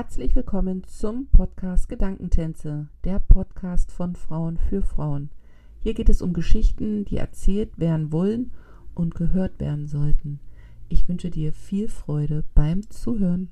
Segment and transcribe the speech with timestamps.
[0.00, 5.28] Herzlich willkommen zum Podcast Gedankentänze, der Podcast von Frauen für Frauen.
[5.80, 8.52] Hier geht es um Geschichten, die erzählt werden wollen
[8.94, 10.38] und gehört werden sollten.
[10.88, 13.50] Ich wünsche dir viel Freude beim Zuhören.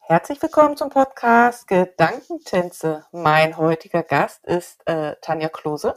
[0.00, 3.06] Herzlich willkommen zum Podcast Gedankentänze.
[3.12, 5.94] Mein heutiger Gast ist äh, Tanja Klose,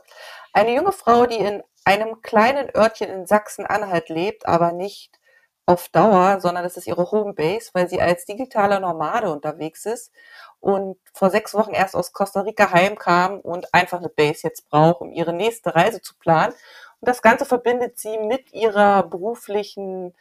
[0.53, 5.19] eine junge Frau, die in einem kleinen Örtchen in Sachsen-Anhalt lebt, aber nicht
[5.65, 10.11] auf Dauer, sondern das ist ihre Homebase, weil sie als digitaler Nomade unterwegs ist
[10.59, 15.01] und vor sechs Wochen erst aus Costa Rica heimkam und einfach eine Base jetzt braucht,
[15.01, 16.53] um ihre nächste Reise zu planen.
[16.99, 20.13] Und das Ganze verbindet sie mit ihrer beruflichen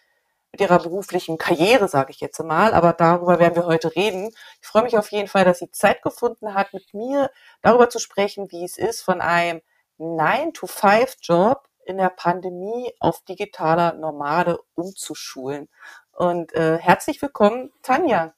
[0.52, 4.30] mit ihrer beruflichen Karriere, sage ich jetzt mal, aber darüber werden wir heute reden.
[4.62, 7.28] Ich freue mich auf jeden Fall, dass sie Zeit gefunden hat, mit mir
[7.60, 9.62] darüber zu sprechen, wie es ist, von einem
[9.98, 15.68] 9-to-5-Job in der Pandemie auf digitaler Nomade umzuschulen.
[16.12, 18.34] Und äh, herzlich willkommen, Tanja.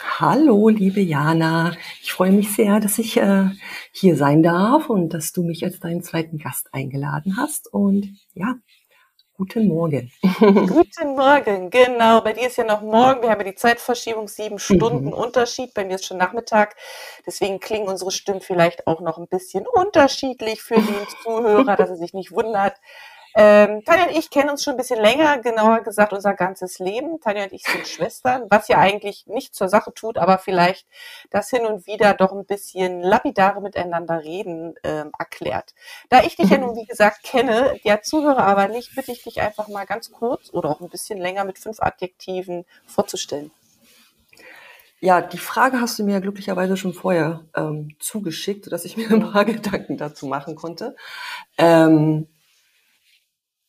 [0.00, 1.76] Hallo, liebe Jana.
[2.02, 3.48] Ich freue mich sehr, dass ich äh,
[3.92, 7.72] hier sein darf und dass du mich als deinen zweiten Gast eingeladen hast.
[7.72, 8.56] Und ja,
[9.36, 10.12] Guten Morgen.
[10.38, 12.20] Guten Morgen, genau.
[12.20, 13.20] Bei dir ist ja noch morgen.
[13.20, 15.12] Wir haben ja die Zeitverschiebung, sieben Stunden mhm.
[15.12, 15.74] Unterschied.
[15.74, 16.76] Bei mir ist schon Nachmittag.
[17.26, 20.84] Deswegen klingen unsere Stimmen vielleicht auch noch ein bisschen unterschiedlich für den
[21.24, 22.76] Zuhörer, dass er sich nicht wundert.
[23.36, 27.20] Ähm, Tanja und ich kennen uns schon ein bisschen länger, genauer gesagt unser ganzes Leben.
[27.20, 30.86] Tanja und ich sind Schwestern, was ja eigentlich nicht zur Sache tut, aber vielleicht
[31.30, 35.74] das hin und wieder doch ein bisschen lapidare miteinander reden ähm, erklärt.
[36.10, 39.40] Da ich dich ja nun, wie gesagt, kenne, der Zuhörer aber nicht, bitte ich dich
[39.40, 43.50] einfach mal ganz kurz oder auch ein bisschen länger mit fünf Adjektiven vorzustellen.
[45.00, 49.10] Ja, die Frage hast du mir ja glücklicherweise schon vorher ähm, zugeschickt, sodass ich mir
[49.10, 50.96] ein paar Gedanken dazu machen konnte.
[51.58, 52.28] Ähm,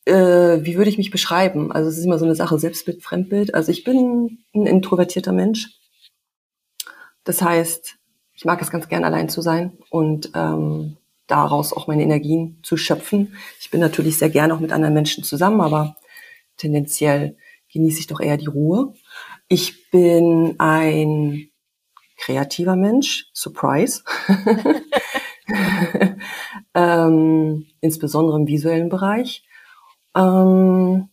[0.06, 1.72] äh, wie würde ich mich beschreiben?
[1.72, 3.54] Also es ist immer so eine Sache, Selbstbild, Fremdbild.
[3.54, 5.68] Also ich bin ein introvertierter Mensch.
[7.24, 7.96] Das heißt,
[8.32, 10.96] ich mag es ganz gern, allein zu sein und ähm,
[11.26, 13.36] daraus auch meine Energien zu schöpfen.
[13.60, 15.96] Ich bin natürlich sehr gern auch mit anderen Menschen zusammen, aber
[16.56, 17.36] tendenziell
[17.72, 18.94] genieße ich doch eher die Ruhe.
[19.48, 21.48] Ich bin ein
[22.16, 24.04] kreativer Mensch, Surprise.
[26.74, 29.42] ähm, insbesondere im visuellen Bereich.
[30.16, 31.08] Ähm,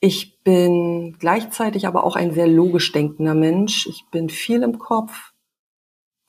[0.00, 3.86] ich bin gleichzeitig aber auch ein sehr logisch denkender Mensch.
[3.86, 5.32] Ich bin viel im Kopf,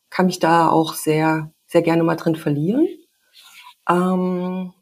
[0.10, 2.88] kann mich da auch sehr, sehr gerne mal drin verlieren.
[3.88, 4.74] Ähm,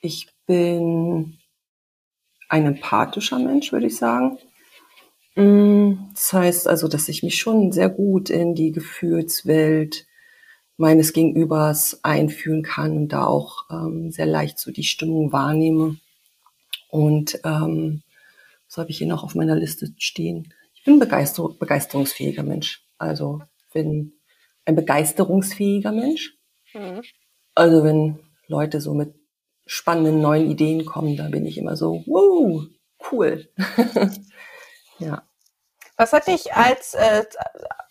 [0.00, 1.38] ich bin
[2.48, 4.38] ein empathischer Mensch, würde ich sagen.
[5.36, 10.06] Mm, das heißt also, dass ich mich schon sehr gut in die Gefühlswelt
[10.76, 15.96] meines Gegenübers einfühlen kann und da auch ähm, sehr leicht so die Stimmung wahrnehme.
[16.90, 18.02] Und ähm,
[18.68, 20.52] was habe ich hier noch auf meiner Liste stehen?
[20.74, 22.84] Ich bin begeister begeisterungsfähiger Mensch.
[22.98, 23.42] Also
[23.72, 24.12] bin
[24.64, 26.34] ein begeisterungsfähiger Mensch.
[26.74, 27.02] Mhm.
[27.54, 29.14] Also wenn Leute so mit
[29.66, 32.66] spannenden neuen Ideen kommen, da bin ich immer so, wow,
[33.10, 33.48] cool.
[34.98, 35.25] ja.
[35.96, 37.24] Was hat dich als, äh,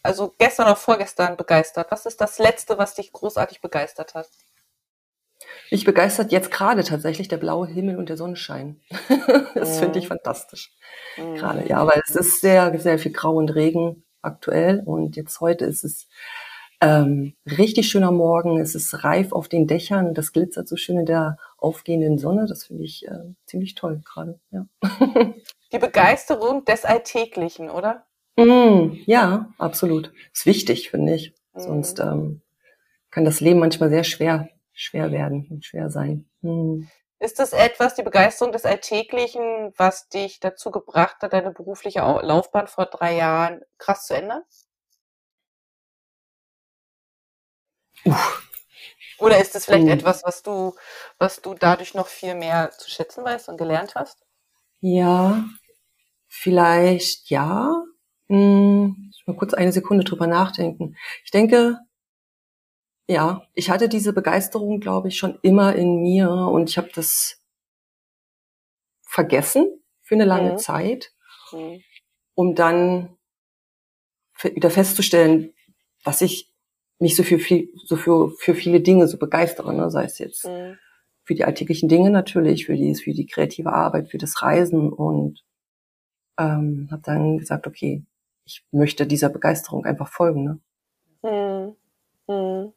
[0.03, 1.88] also gestern oder vorgestern begeistert?
[1.89, 4.29] Was ist das Letzte, was dich großartig begeistert hat?
[5.71, 8.79] Mich begeistert jetzt gerade tatsächlich der blaue Himmel und der Sonnenschein.
[9.55, 9.79] das mhm.
[9.79, 10.71] finde ich fantastisch.
[11.17, 11.35] Mhm.
[11.35, 15.66] Gerade, ja, weil es ist sehr, sehr viel Grau und Regen aktuell und jetzt heute
[15.66, 16.07] ist es
[16.81, 18.59] ähm, richtig schöner Morgen.
[18.59, 20.13] Es ist reif auf den Dächern.
[20.13, 22.45] Das glitzert so schön in der aufgehenden Sonne.
[22.47, 24.39] Das finde ich äh, ziemlich toll gerade.
[24.51, 24.67] Ja.
[25.75, 28.05] Die Begeisterung des Alltäglichen, oder?
[28.37, 30.13] Mm, ja, absolut.
[30.31, 31.35] Ist wichtig, finde ich.
[31.51, 31.59] Mm.
[31.59, 32.41] Sonst ähm,
[33.11, 36.29] kann das Leben manchmal sehr schwer, schwer werden und schwer sein.
[36.39, 36.83] Mm.
[37.19, 42.67] Ist das etwas, die Begeisterung des Alltäglichen, was dich dazu gebracht hat, deine berufliche Laufbahn
[42.67, 44.43] vor drei Jahren krass zu ändern?
[48.05, 48.49] Uff.
[49.17, 49.91] Oder ist es vielleicht uh.
[49.91, 50.73] etwas, was du,
[51.17, 54.25] was du dadurch noch viel mehr zu schätzen weißt und gelernt hast?
[54.79, 55.43] Ja,
[56.35, 57.84] vielleicht ja.
[58.28, 60.96] Hm, ich mal kurz eine Sekunde drüber nachdenken.
[61.23, 61.79] Ich denke,
[63.08, 67.41] ja, ich hatte diese Begeisterung, glaube ich, schon immer in mir und ich habe das
[69.02, 69.67] vergessen
[70.02, 70.58] für eine lange mhm.
[70.58, 71.11] Zeit,
[71.52, 71.82] mhm.
[72.34, 73.16] um dann
[74.41, 75.53] wieder festzustellen,
[76.03, 76.52] dass ich
[76.99, 79.90] mich so für, viel, so für, für viele Dinge so begeistere, ne?
[79.90, 80.78] sei es jetzt mhm.
[81.23, 85.43] für die alltäglichen Dinge natürlich, für die, für die kreative Arbeit, für das Reisen und
[86.37, 88.03] ähm, habe dann gesagt, okay,
[88.46, 90.43] ich möchte dieser Begeisterung einfach folgen.
[90.43, 90.59] Ne?
[91.23, 91.76] Mhm.
[92.28, 92.73] Mhm.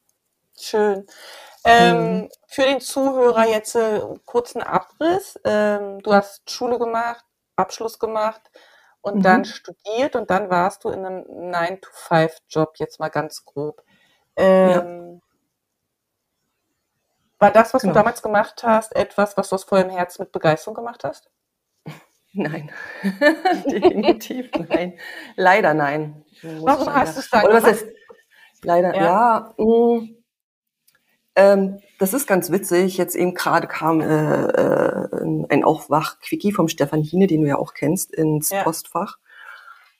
[0.56, 1.06] Schön.
[1.64, 2.28] Ähm, mhm.
[2.46, 5.38] Für den Zuhörer jetzt äh, kurzen Abriss.
[5.44, 7.24] Ähm, du hast Schule gemacht,
[7.56, 8.50] Abschluss gemacht
[9.00, 9.22] und mhm.
[9.22, 13.82] dann studiert und dann warst du in einem 9-to-5-Job, jetzt mal ganz grob.
[14.36, 15.20] Ähm, ja.
[17.40, 17.94] War das, was genau.
[17.94, 21.30] du damals gemacht hast, etwas, was du aus vollem Herz mit Begeisterung gemacht hast?
[22.38, 22.70] Nein,
[23.66, 24.94] definitiv nein.
[25.34, 26.24] Leider nein.
[26.42, 27.66] Warum hast du es dann gemacht?
[27.66, 27.86] Ist,
[28.62, 29.02] leider, ja.
[29.02, 30.18] ja mh, mm,
[31.34, 32.96] ähm, das ist ganz witzig.
[32.96, 35.08] Jetzt eben gerade kam äh, äh,
[35.48, 38.62] ein Aufwach-Quickie vom Stefan Hine, den du ja auch kennst, ins ja.
[38.62, 39.18] Postfach.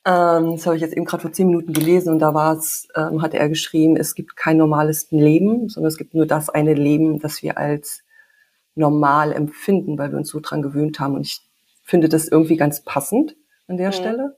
[0.05, 2.87] Ähm, das habe ich jetzt eben gerade vor zehn Minuten gelesen und da war es,
[2.95, 6.75] ähm, hat er geschrieben, es gibt kein normales Leben, sondern es gibt nur das eine
[6.75, 8.05] Leben, das wir als
[8.77, 11.15] normal empfinden, weil wir uns so dran gewöhnt haben.
[11.15, 11.48] Und ich
[11.89, 13.35] finde das irgendwie ganz passend
[13.67, 13.93] an der mhm.
[13.93, 14.37] Stelle.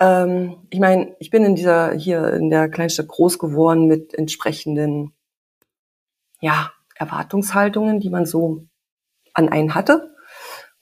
[0.00, 5.12] Ähm, ich meine, ich bin in dieser hier in der Kleinstadt groß geworden mit entsprechenden
[6.40, 8.66] ja Erwartungshaltungen, die man so
[9.32, 10.14] an einen hatte.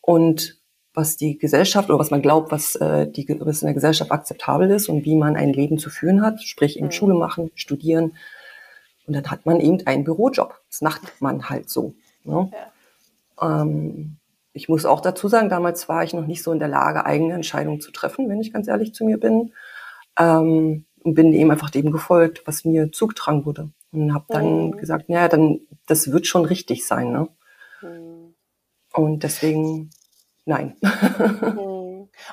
[0.01, 0.59] Und
[0.95, 4.71] was die Gesellschaft oder was man glaubt, was, äh, die, was in der Gesellschaft akzeptabel
[4.71, 6.93] ist und wie man ein Leben zu führen hat, sprich eben mhm.
[6.93, 8.17] Schule machen, studieren.
[9.07, 10.61] Und dann hat man eben einen Bürojob.
[10.71, 11.95] Das macht man halt so.
[12.25, 12.51] Ne?
[13.41, 13.63] Ja.
[13.63, 14.18] Ähm,
[14.59, 17.35] ich muss auch dazu sagen, damals war ich noch nicht so in der Lage, eigene
[17.35, 19.53] Entscheidungen zu treffen, wenn ich ganz ehrlich zu mir bin.
[20.19, 23.71] Ähm, und bin eben einfach dem gefolgt, was mir zugetragen wurde.
[23.93, 24.77] Und habe dann mhm.
[24.77, 27.13] gesagt, naja, dann, das wird schon richtig sein.
[27.13, 27.29] Ne?
[27.83, 28.35] Mhm.
[28.93, 29.91] Und deswegen
[30.45, 30.75] nein.
[30.81, 31.68] Mhm.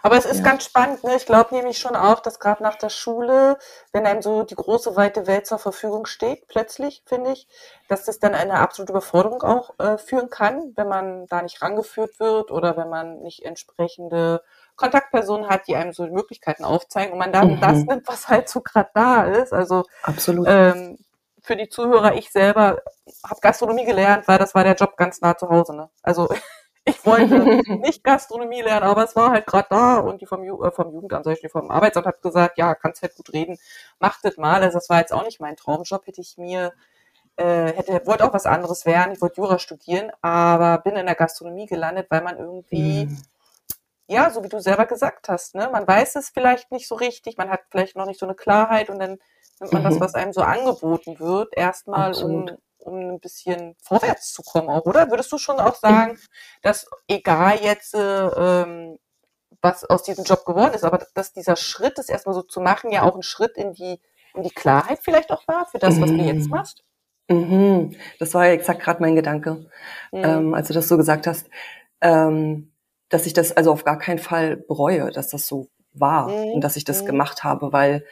[0.01, 0.43] Aber es ist ja.
[0.43, 1.03] ganz spannend.
[1.03, 1.15] Ne?
[1.15, 3.57] Ich glaube nämlich schon auch, dass gerade nach der Schule,
[3.91, 7.47] wenn einem so die große, weite Welt zur Verfügung steht, plötzlich, finde ich,
[7.87, 12.19] dass das dann eine absolute Überforderung auch äh, führen kann, wenn man da nicht rangeführt
[12.19, 14.41] wird oder wenn man nicht entsprechende
[14.75, 17.61] Kontaktpersonen hat, die einem so die Möglichkeiten aufzeigen und man dann mhm.
[17.61, 19.53] das nimmt, was halt so gerade da ist.
[19.53, 20.47] Also Absolut.
[20.49, 20.97] Ähm,
[21.41, 22.81] für die Zuhörer, ich selber
[23.23, 25.75] habe Gastronomie gelernt, weil das war der Job ganz nah zu Hause.
[25.75, 25.89] Ne?
[26.01, 26.27] Also
[26.85, 27.39] ich wollte
[27.79, 30.93] nicht Gastronomie lernen, aber es war halt gerade da und die vom, Ju äh, vom
[30.93, 33.57] Jugendamt, die vom Arbeitsamt hat gesagt, ja, kannst halt gut reden,
[33.99, 34.61] mach das mal.
[34.61, 36.73] Also das war jetzt auch nicht mein Traumjob, hätte ich mir,
[37.37, 41.15] äh, hätte, wollte auch was anderes werden, ich wollte Jura studieren, aber bin in der
[41.15, 43.17] Gastronomie gelandet, weil man irgendwie, mhm.
[44.07, 47.37] ja, so wie du selber gesagt hast, ne, man weiß es vielleicht nicht so richtig,
[47.37, 49.17] man hat vielleicht noch nicht so eine Klarheit und dann
[49.59, 49.89] nimmt man mhm.
[49.89, 52.49] das, was einem so angeboten wird, erstmal um
[52.85, 55.09] um ein bisschen vorwärts zu kommen auch, oder?
[55.09, 56.17] Würdest du schon auch sagen,
[56.61, 58.97] dass egal jetzt, äh, ähm,
[59.61, 62.91] was aus diesem Job geworden ist, aber dass dieser Schritt, das erstmal so zu machen,
[62.91, 63.99] ja auch ein Schritt in die,
[64.35, 66.51] in die Klarheit vielleicht auch war für das, was du jetzt mhm.
[66.51, 66.83] machst?
[67.27, 67.95] Mhm.
[68.19, 69.65] Das war ja exakt gerade mein Gedanke,
[70.11, 70.23] mhm.
[70.23, 71.49] ähm, als du das so gesagt hast,
[72.01, 72.71] ähm,
[73.09, 76.53] dass ich das also auf gar keinen Fall bereue, dass das so war mhm.
[76.53, 77.07] und dass ich das mhm.
[77.07, 78.05] gemacht habe, weil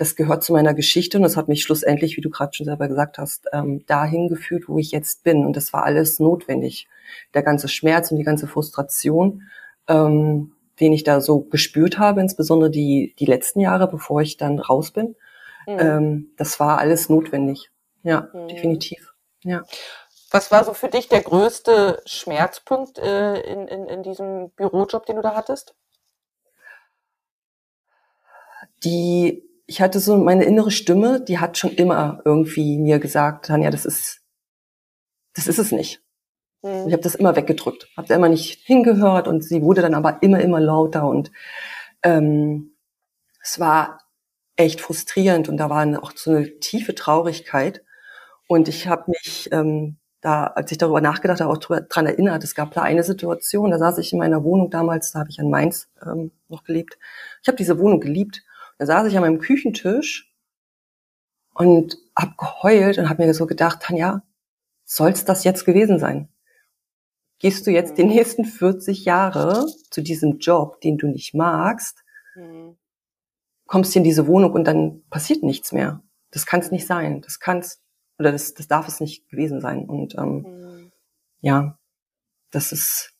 [0.00, 2.88] das gehört zu meiner Geschichte und das hat mich schlussendlich, wie du gerade schon selber
[2.88, 5.44] gesagt hast, ähm, dahin geführt, wo ich jetzt bin.
[5.44, 6.88] Und das war alles notwendig.
[7.34, 9.42] Der ganze Schmerz und die ganze Frustration,
[9.88, 14.58] ähm, den ich da so gespürt habe, insbesondere die, die letzten Jahre, bevor ich dann
[14.58, 15.16] raus bin,
[15.66, 15.78] mhm.
[15.78, 17.70] ähm, das war alles notwendig.
[18.02, 18.48] Ja, mhm.
[18.48, 19.12] definitiv.
[19.42, 19.64] Ja.
[20.30, 25.16] Was war so für dich der größte Schmerzpunkt äh, in, in, in diesem Bürojob, den
[25.16, 25.74] du da hattest?
[28.82, 33.70] Die ich hatte so meine innere Stimme, die hat schon immer irgendwie mir gesagt, Tanja,
[33.70, 34.20] das ist,
[35.32, 36.02] das ist es nicht.
[36.62, 36.88] Mhm.
[36.88, 40.24] Ich habe das immer weggedrückt, habe da immer nicht hingehört und sie wurde dann aber
[40.24, 41.30] immer, immer lauter und
[42.02, 42.74] ähm,
[43.40, 44.00] es war
[44.56, 47.84] echt frustrierend und da war auch so eine tiefe Traurigkeit
[48.48, 52.56] und ich habe mich ähm, da, als ich darüber nachgedacht habe, auch dran erinnert, es
[52.56, 55.48] gab da eine Situation, da saß ich in meiner Wohnung damals, da habe ich an
[55.48, 56.98] Mainz ähm, noch gelebt.
[57.40, 58.42] Ich habe diese Wohnung geliebt
[58.80, 60.34] da saß ich an meinem Küchentisch
[61.52, 64.22] und hab geheult und hab mir so gedacht, Tanja,
[64.86, 66.30] soll's das jetzt gewesen sein?
[67.40, 68.08] Gehst du jetzt die mhm.
[68.08, 72.02] nächsten 40 Jahre zu diesem Job, den du nicht magst,
[72.34, 72.78] mhm.
[73.66, 76.02] kommst in diese Wohnung und dann passiert nichts mehr.
[76.30, 77.20] Das kann es nicht sein.
[77.20, 77.82] Das kann's
[78.18, 79.84] oder das, das darf es nicht gewesen sein.
[79.86, 80.92] Und ähm, mhm.
[81.42, 81.78] ja,
[82.50, 83.12] das ist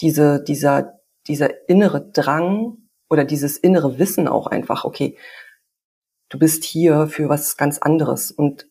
[0.00, 0.98] diese, dieser,
[1.28, 5.16] dieser innere Drang, oder dieses innere Wissen auch einfach, okay,
[6.28, 8.68] du bist hier für was ganz anderes und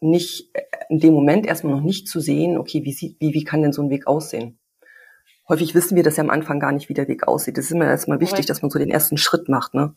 [0.00, 3.44] nicht äh, in dem Moment erstmal noch nicht zu sehen, okay, wie sieht, wie, wie
[3.44, 4.58] kann denn so ein Weg aussehen?
[5.48, 7.56] Häufig wissen wir das ja am Anfang gar nicht, wie der Weg aussieht.
[7.56, 9.94] Das ist immer erstmal wichtig, dass man so den ersten Schritt macht, ne?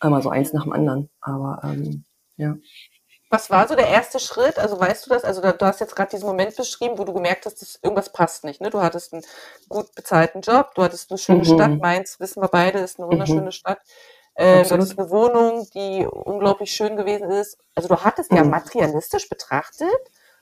[0.00, 1.10] Einmal so eins nach dem anderen.
[1.20, 2.04] Aber ähm,
[2.36, 2.56] ja.
[3.34, 4.60] Was war so der erste Schritt?
[4.60, 5.24] Also weißt du das?
[5.24, 8.44] Also du hast jetzt gerade diesen Moment beschrieben, wo du gemerkt hast, dass irgendwas passt
[8.44, 8.60] nicht.
[8.60, 8.70] Ne?
[8.70, 9.24] Du hattest einen
[9.68, 11.56] gut bezahlten Job, du hattest eine schöne mhm.
[11.56, 13.50] Stadt, Mainz, wissen wir beide, ist eine wunderschöne mhm.
[13.50, 13.80] Stadt.
[14.36, 17.58] Äh, du hattest eine Wohnung, die unglaublich schön gewesen ist.
[17.74, 18.36] Also du hattest mhm.
[18.36, 19.88] ja materialistisch betrachtet,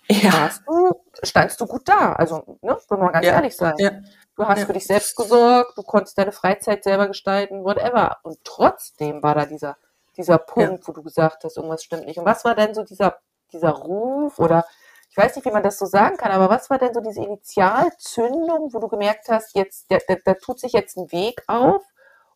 [0.09, 0.51] ja.
[0.67, 2.13] du, standst du gut da.
[2.13, 3.33] Also, ne, wenn wir ganz ja.
[3.33, 3.75] ehrlich sein.
[3.79, 3.93] Ja.
[4.37, 4.67] Du hast ja.
[4.67, 8.19] für dich selbst gesorgt, du konntest deine Freizeit selber gestalten, whatever.
[8.23, 9.77] Und trotzdem war da dieser,
[10.17, 12.19] dieser Punkt, wo du gesagt hast, irgendwas stimmt nicht.
[12.19, 13.19] Und was war denn so dieser,
[13.53, 14.65] dieser Ruf oder
[15.11, 17.23] ich weiß nicht, wie man das so sagen kann, aber was war denn so diese
[17.23, 21.83] Initialzündung, wo du gemerkt hast, jetzt, da, da, da tut sich jetzt ein Weg auf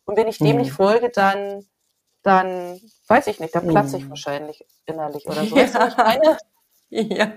[0.05, 0.57] und wenn ich dem mhm.
[0.57, 1.65] nicht folge, dann,
[2.21, 4.09] dann weiß ich nicht, dann platze ich mhm.
[4.09, 5.57] wahrscheinlich innerlich oder so.
[5.57, 5.73] Ja.
[5.97, 6.37] Weißt du?
[6.89, 7.33] Ja.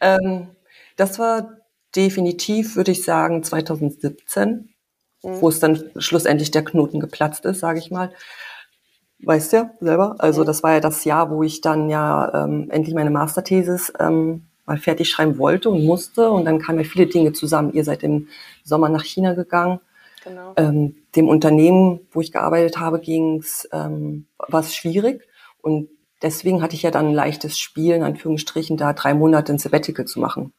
[0.00, 0.56] ähm,
[0.96, 1.58] das war
[1.94, 4.74] definitiv, würde ich sagen, 2017,
[5.22, 5.40] mhm.
[5.40, 8.12] wo es dann schlussendlich der Knoten geplatzt ist, sage ich mal.
[9.24, 10.16] Weißt ja selber.
[10.18, 10.46] Also mhm.
[10.46, 14.78] das war ja das Jahr, wo ich dann ja ähm, endlich meine Masterthesis ähm, mal
[14.78, 16.30] fertig schreiben wollte und musste.
[16.30, 17.72] Und dann kamen ja viele Dinge zusammen.
[17.72, 18.28] Ihr seid im
[18.62, 19.80] Sommer nach China gegangen.
[20.24, 20.54] Genau.
[20.56, 25.28] Ähm, dem Unternehmen, wo ich gearbeitet habe, ging's, ähm, war es schwierig.
[25.60, 25.88] Und
[26.22, 30.06] deswegen hatte ich ja dann ein leichtes Spiel, in Anführungsstrichen, da drei Monate ein Sabbatical
[30.06, 30.52] zu machen.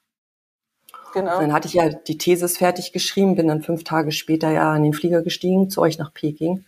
[1.13, 1.39] Genau.
[1.39, 4.83] Dann hatte ich ja die Thesis fertig geschrieben, bin dann fünf Tage später ja in
[4.83, 6.65] den Flieger gestiegen, zu euch nach Peking.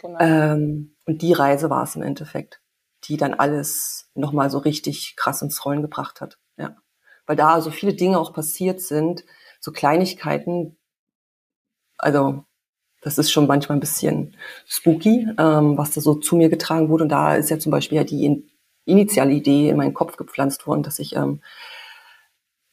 [0.00, 0.18] Genau.
[0.20, 2.60] Ähm, und die Reise war es im Endeffekt,
[3.04, 6.38] die dann alles nochmal so richtig krass ins Rollen gebracht hat.
[6.56, 6.76] Ja.
[7.26, 9.24] Weil da so viele Dinge auch passiert sind,
[9.58, 10.78] so Kleinigkeiten,
[11.98, 12.44] also
[13.02, 14.36] das ist schon manchmal ein bisschen
[14.66, 17.02] spooky, ähm, was da so zu mir getragen wurde.
[17.02, 18.48] Und da ist ja zum Beispiel ja die
[18.84, 21.42] initiale Idee in meinen Kopf gepflanzt worden, dass ich ähm,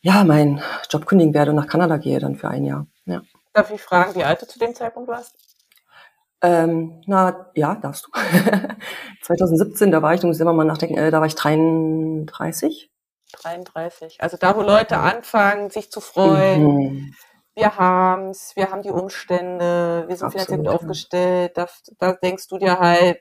[0.02, 2.86] ja meinen Job kündigen werde und nach Kanada gehe dann für ein Jahr.
[3.06, 3.24] Ja.
[3.54, 5.47] Darf ich fragen, wie alt du zu dem Zeitpunkt warst?
[6.42, 8.12] Ähm, na, ja, darfst du.
[9.24, 12.92] 2017, da war ich, du musst immer mal nachdenken, äh, da war ich 33.
[13.34, 14.22] 33.
[14.22, 17.16] Also da, wo Leute anfangen, sich zu freuen, mhm
[17.58, 21.68] wir haben's, wir haben die Umstände, wir sind finanziell gut aufgestellt, da,
[21.98, 23.20] da denkst du dir halt,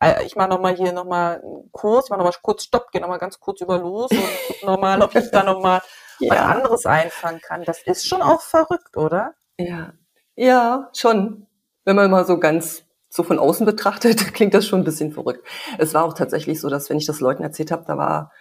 [0.00, 3.18] äh, ich mache nochmal hier nochmal einen Kurs, ich mache nochmal kurz Stopp, gehe nochmal
[3.18, 5.82] ganz kurz über los und guck nochmal, ob ich da nochmal
[6.20, 6.30] ja.
[6.30, 7.64] was anderes einfangen kann.
[7.64, 9.34] Das ist schon auch verrückt, oder?
[9.58, 9.92] Ja,
[10.36, 11.46] ja, schon.
[11.86, 15.46] Wenn man mal so ganz so von außen betrachtet, klingt das schon ein bisschen verrückt.
[15.78, 18.32] Es war auch tatsächlich so, dass wenn ich das Leuten erzählt habe, da war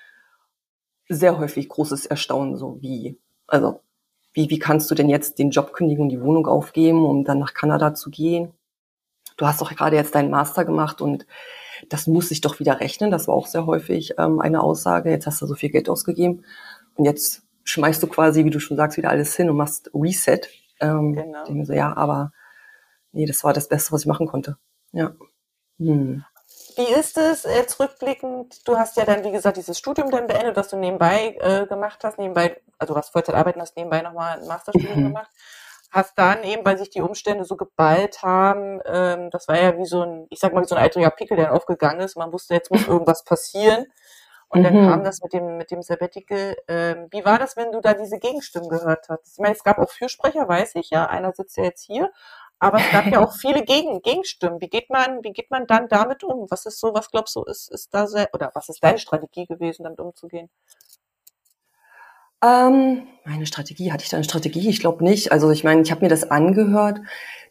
[1.07, 3.81] sehr häufig großes Erstaunen, so wie, also
[4.33, 7.39] wie, wie kannst du denn jetzt den Job kündigen und die Wohnung aufgeben, um dann
[7.39, 8.51] nach Kanada zu gehen?
[9.37, 11.27] Du hast doch gerade jetzt deinen Master gemacht und
[11.89, 13.11] das muss sich doch wieder rechnen.
[13.11, 15.11] Das war auch sehr häufig ähm, eine Aussage.
[15.11, 16.43] Jetzt hast du so viel Geld ausgegeben
[16.95, 20.41] und jetzt schmeißt du quasi, wie du schon sagst, wieder alles hin und machst Reset.
[20.79, 21.43] Ähm, genau.
[21.43, 22.31] Ich denke so, ja, aber
[23.15, 24.57] nee, das war das Beste, was ich machen konnte.
[24.91, 25.13] Ja.
[25.79, 26.23] Hm.
[26.75, 28.67] Wie ist es äh, zurückblickend?
[28.67, 32.03] Du hast ja dann, wie gesagt, dieses Studium dann beendet, das du nebenbei äh, gemacht
[32.03, 35.03] hast, nebenbei, also du hast Vollzeit arbeiten, hast nebenbei nochmal ein Masterstudium mhm.
[35.07, 35.31] gemacht.
[35.91, 39.85] Hast dann eben, weil sich die Umstände so geballt haben, ähm, das war ja wie
[39.85, 42.17] so ein, ich sag mal, wie so ein altriger Pickel, der aufgegangen ist.
[42.17, 43.85] Man wusste, jetzt muss irgendwas passieren.
[44.49, 44.89] Und dann mhm.
[44.89, 46.55] kam das mit dem, mit dem Sabbatical.
[46.67, 49.33] Ähm, wie war das, wenn du da diese Gegenstimmen gehört hast?
[49.33, 51.07] Ich meine, es gab auch Fürsprecher, weiß ich ja.
[51.07, 52.11] Einer sitzt ja jetzt hier.
[52.59, 54.61] Aber es gab ja auch viele Gegen Gegenstimmen.
[54.61, 56.47] Wie geht man, wie geht man dann damit um?
[56.49, 59.45] Was ist so, was glaubst du, ist, ist da sehr, oder was ist deine Strategie
[59.45, 60.49] gewesen, damit umzugehen?
[62.43, 64.69] Ähm, meine Strategie, hatte ich da eine Strategie?
[64.69, 65.31] Ich glaube nicht.
[65.31, 66.99] Also ich meine, ich habe mir das angehört.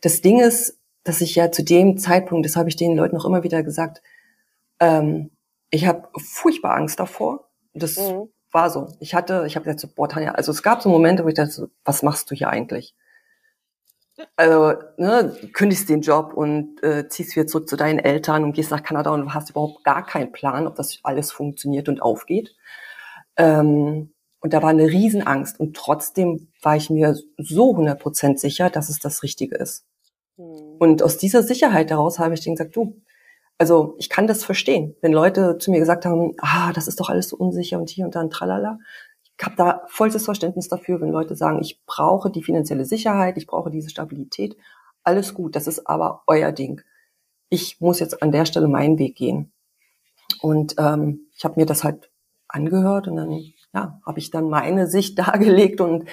[0.02, 3.24] Das Ding ist, dass ich ja zu dem Zeitpunkt, das habe ich den Leuten auch
[3.24, 4.02] immer wieder gesagt,
[4.80, 5.30] ähm,
[5.70, 7.48] ich habe furchtbar Angst davor.
[7.72, 8.28] Das mhm.
[8.52, 8.88] war so.
[9.00, 11.34] Ich hatte, ich habe gesagt, so, boah, Tanja, also es gab so Momente, wo ich
[11.34, 12.94] dachte, was machst du hier eigentlich?
[14.36, 18.70] Also, ne, kündigst den Job und äh, ziehst wieder zurück zu deinen Eltern und gehst
[18.70, 22.54] nach Kanada und hast überhaupt gar keinen Plan, ob das alles funktioniert und aufgeht.
[23.36, 25.58] Ähm, und da war eine Riesenangst.
[25.58, 29.86] Und trotzdem war ich mir so 100% sicher, dass es das Richtige ist.
[30.36, 30.76] Mhm.
[30.78, 33.00] Und aus dieser Sicherheit daraus habe ich denen gesagt, du,
[33.58, 34.96] also ich kann das verstehen.
[35.00, 38.04] Wenn Leute zu mir gesagt haben, ah, das ist doch alles so unsicher und hier
[38.04, 38.78] und da und tralala,
[39.38, 43.46] ich habe da vollstes Verständnis dafür, wenn Leute sagen, ich brauche die finanzielle Sicherheit, ich
[43.46, 44.56] brauche diese Stabilität.
[45.02, 46.80] Alles gut, das ist aber euer Ding.
[47.48, 49.52] Ich muss jetzt an der Stelle meinen Weg gehen.
[50.40, 52.10] Und ähm, ich habe mir das halt
[52.48, 53.32] angehört und dann
[53.74, 56.08] ja, habe ich dann meine Sicht dargelegt und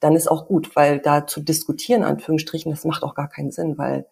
[0.00, 3.78] dann ist auch gut, weil da zu diskutieren, Anführungsstrichen, das macht auch gar keinen Sinn,
[3.78, 4.06] weil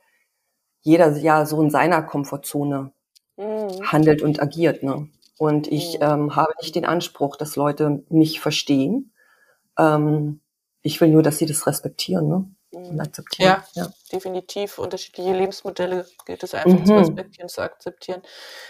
[0.80, 2.92] jeder ja so in seiner Komfortzone
[3.36, 3.82] mhm.
[3.84, 4.82] handelt und agiert.
[4.82, 5.08] Ne?
[5.38, 6.04] Und ich mhm.
[6.04, 9.12] ähm, habe nicht den Anspruch, dass Leute mich verstehen.
[9.78, 10.40] Ähm,
[10.82, 12.48] ich will nur, dass sie das respektieren ne?
[12.76, 13.00] und mhm.
[13.00, 13.62] akzeptieren.
[13.74, 14.78] Ja, ja, definitiv.
[14.78, 16.86] Unterschiedliche Lebensmodelle gilt es einfach mhm.
[16.86, 18.22] zu respektieren, zu akzeptieren.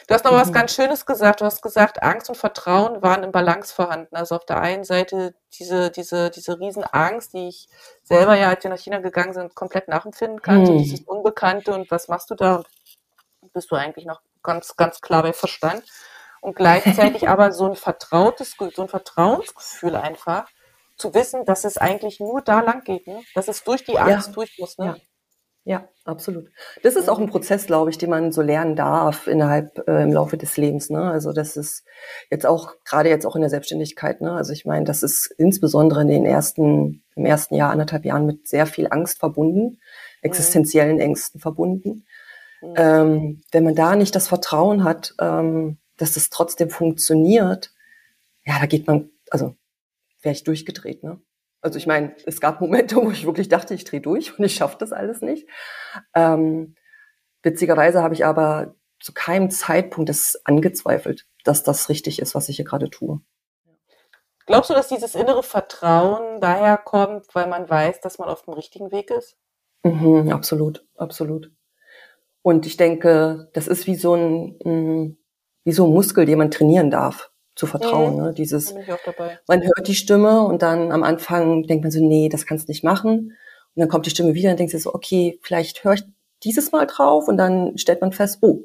[0.06, 0.36] Du hast noch mhm.
[0.36, 1.40] was ganz Schönes gesagt.
[1.40, 4.14] Du hast gesagt, Angst und Vertrauen waren im Balance vorhanden.
[4.16, 7.68] Also auf der einen Seite diese, diese, diese Riesenangst, die ich
[8.02, 10.62] selber ja, als wir nach China gegangen sind, komplett nachempfinden kann.
[10.62, 10.78] Mhm.
[10.78, 12.62] dieses Unbekannte und was machst du da?
[13.52, 15.82] Bist du eigentlich noch ganz, ganz klar bei Verstand?
[16.46, 20.48] Und gleichzeitig aber so ein vertrautes, so ein Vertrauensgefühl einfach,
[20.96, 23.20] zu wissen, dass es eigentlich nur da lang geht, ne?
[23.34, 24.32] dass es durch die Angst ja.
[24.32, 24.78] durch muss.
[24.78, 24.86] Ne?
[24.86, 24.96] Ja.
[25.68, 26.48] Ja, absolut.
[26.84, 30.12] Das ist auch ein Prozess, glaube ich, den man so lernen darf innerhalb äh, im
[30.12, 30.90] Laufe des Lebens.
[30.90, 31.10] Ne?
[31.10, 31.82] Also das ist
[32.30, 34.20] jetzt auch gerade jetzt auch in der Selbstständigkeit.
[34.20, 34.30] Ne?
[34.30, 38.46] Also ich meine, das ist insbesondere in den ersten im ersten Jahr anderthalb Jahren mit
[38.46, 39.80] sehr viel Angst verbunden,
[40.22, 42.06] existenziellen Ängsten verbunden.
[42.62, 42.74] Mhm.
[42.76, 47.72] Ähm, wenn man da nicht das Vertrauen hat, ähm, dass es trotzdem funktioniert,
[48.44, 49.56] ja, da geht man, also
[50.22, 51.02] wäre ich durchgedreht.
[51.02, 51.20] Ne?
[51.60, 54.54] Also ich meine, es gab Momente, wo ich wirklich dachte, ich drehe durch und ich
[54.54, 55.48] schaffe das alles nicht.
[56.14, 56.74] Ähm,
[57.42, 62.56] witzigerweise habe ich aber zu keinem Zeitpunkt das angezweifelt, dass das richtig ist, was ich
[62.56, 63.20] hier gerade tue.
[64.46, 68.54] Glaubst du, dass dieses innere Vertrauen daher kommt, weil man weiß, dass man auf dem
[68.54, 69.36] richtigen Weg ist?
[69.82, 71.50] Mhm, absolut, absolut.
[72.42, 75.18] Und ich denke, das ist wie so ein, mm,
[75.66, 78.14] wie so ein Muskel, den man trainieren darf zu vertrauen.
[78.14, 78.22] Mhm.
[78.22, 78.34] Ne?
[78.34, 78.72] Dieses,
[79.48, 82.70] man hört die Stimme und dann am Anfang denkt man so, nee, das kannst du
[82.70, 83.32] nicht machen.
[83.74, 86.04] Und dann kommt die Stimme wieder und denkt sich so, okay, vielleicht höre ich
[86.44, 88.62] dieses Mal drauf und dann stellt man fest, oh,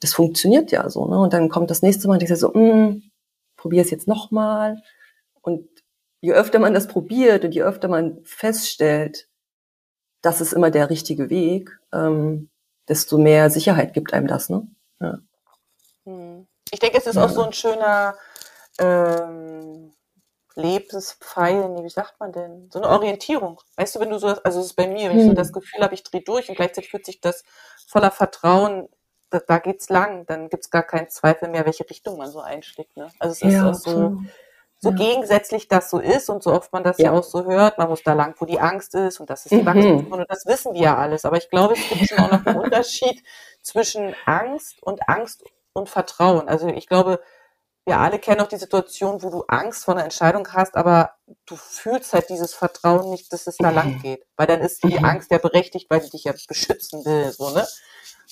[0.00, 1.06] das funktioniert ja so.
[1.06, 1.20] Ne?
[1.20, 3.02] Und dann kommt das nächste Mal und denkt sich so, mm,
[3.56, 4.82] probier es jetzt nochmal.
[5.40, 5.68] Und
[6.20, 9.28] je öfter man das probiert und je öfter man feststellt,
[10.20, 12.50] das ist immer der richtige Weg, ähm,
[12.88, 14.50] desto mehr Sicherheit gibt einem das.
[14.50, 14.66] Ne?
[15.00, 15.20] Ja.
[16.68, 16.72] Hm.
[16.72, 18.14] Ich denke, es ist auch so ein schöner
[18.78, 19.92] ähm,
[20.54, 22.68] Lebenspfeil, nee, wie sagt man denn?
[22.72, 23.60] So eine Orientierung.
[23.76, 25.36] Weißt du, wenn du so, also es ist bei mir, wenn ich so hm.
[25.36, 27.44] das Gefühl habe, ich drehe durch und gleichzeitig fühlt sich das
[27.86, 28.88] voller Vertrauen,
[29.30, 32.96] da, da geht's lang, dann gibt's gar keinen Zweifel mehr, welche Richtung man so einschlägt.
[32.96, 33.10] Ne?
[33.18, 34.18] Also es ist ja, auch so,
[34.80, 34.96] so ja.
[34.96, 37.06] gegensätzlich das so ist und so oft man das ja.
[37.06, 37.12] ja.
[37.12, 39.62] auch so hört, man muss da lang, wo die Angst ist und das ist die
[39.62, 39.66] mhm.
[39.66, 41.24] Wachstumszone, das wissen wir ja alles.
[41.24, 43.22] Aber ich glaube, es gibt schon auch noch einen Unterschied
[43.62, 45.44] zwischen Angst und Angst
[45.78, 46.48] und Vertrauen.
[46.48, 47.20] Also ich glaube,
[47.88, 51.12] wir alle kennen auch die Situation, wo du Angst vor einer Entscheidung hast, aber
[51.46, 54.02] du fühlst halt dieses Vertrauen nicht, dass es da lang mhm.
[54.02, 54.26] geht.
[54.36, 55.04] Weil dann ist die mhm.
[55.04, 57.66] Angst ja berechtigt, weil sie dich ja beschützen will, so, ne?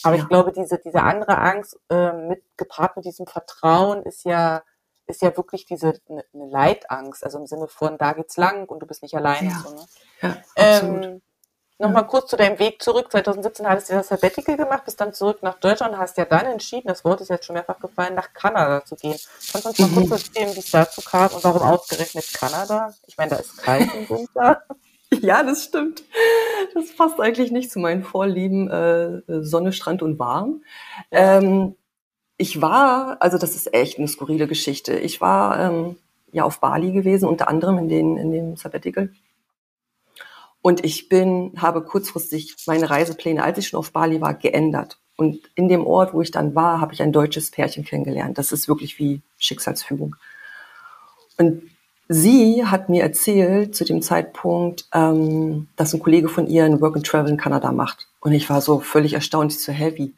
[0.03, 0.23] Aber ja.
[0.23, 4.63] ich glaube, diese, diese andere Angst, äh, mit, gepaart mit diesem Vertrauen ist ja,
[5.07, 8.81] ist ja wirklich diese, eine ne Leitangst, also im Sinne von, da geht's lang und
[8.81, 9.63] du bist nicht alleine, ja.
[9.65, 9.87] so, ne?
[10.21, 11.05] Ja, absolut.
[11.05, 11.23] Ähm,
[11.79, 13.11] Nochmal kurz zu deinem Weg zurück.
[13.11, 16.47] 2017 hattest du das Sabbatical gemacht, bist dann zurück nach Deutschland und hast ja dann
[16.47, 19.17] entschieden, das Wort ist jetzt schon mehrfach gefallen, nach Kanada zu gehen.
[19.53, 20.13] Kannst du uns mal kurz mhm.
[20.13, 22.95] erzählen, wie es dazu kam und warum ausgerechnet Kanada?
[23.07, 24.63] Ich meine, da ist kalt im Winter.
[25.21, 26.03] Ja, das stimmt.
[26.75, 30.65] Das passt eigentlich nicht zu meinen Vorlieben äh, Sonne, Strand und warm.
[31.13, 31.77] Ähm,
[32.39, 34.99] ich war, also das ist echt eine skurrile Geschichte.
[34.99, 35.97] Ich war ähm,
[36.33, 39.13] ja auf Bali gewesen, unter anderem in, den, in dem Sabbatical.
[40.67, 44.99] Und ich bin, habe kurzfristig meine Reisepläne, als ich schon auf Bali war, geändert.
[45.15, 48.37] Und in dem Ort, wo ich dann war, habe ich ein deutsches Pärchen kennengelernt.
[48.37, 50.17] Das ist wirklich wie Schicksalsfügung.
[51.39, 51.63] Und
[52.09, 56.97] sie hat mir erzählt zu dem Zeitpunkt, ähm, dass ein Kollege von ihr ein Work
[56.97, 58.09] and Travel in Kanada macht.
[58.19, 60.17] Und ich war so völlig erstaunt, so heavy.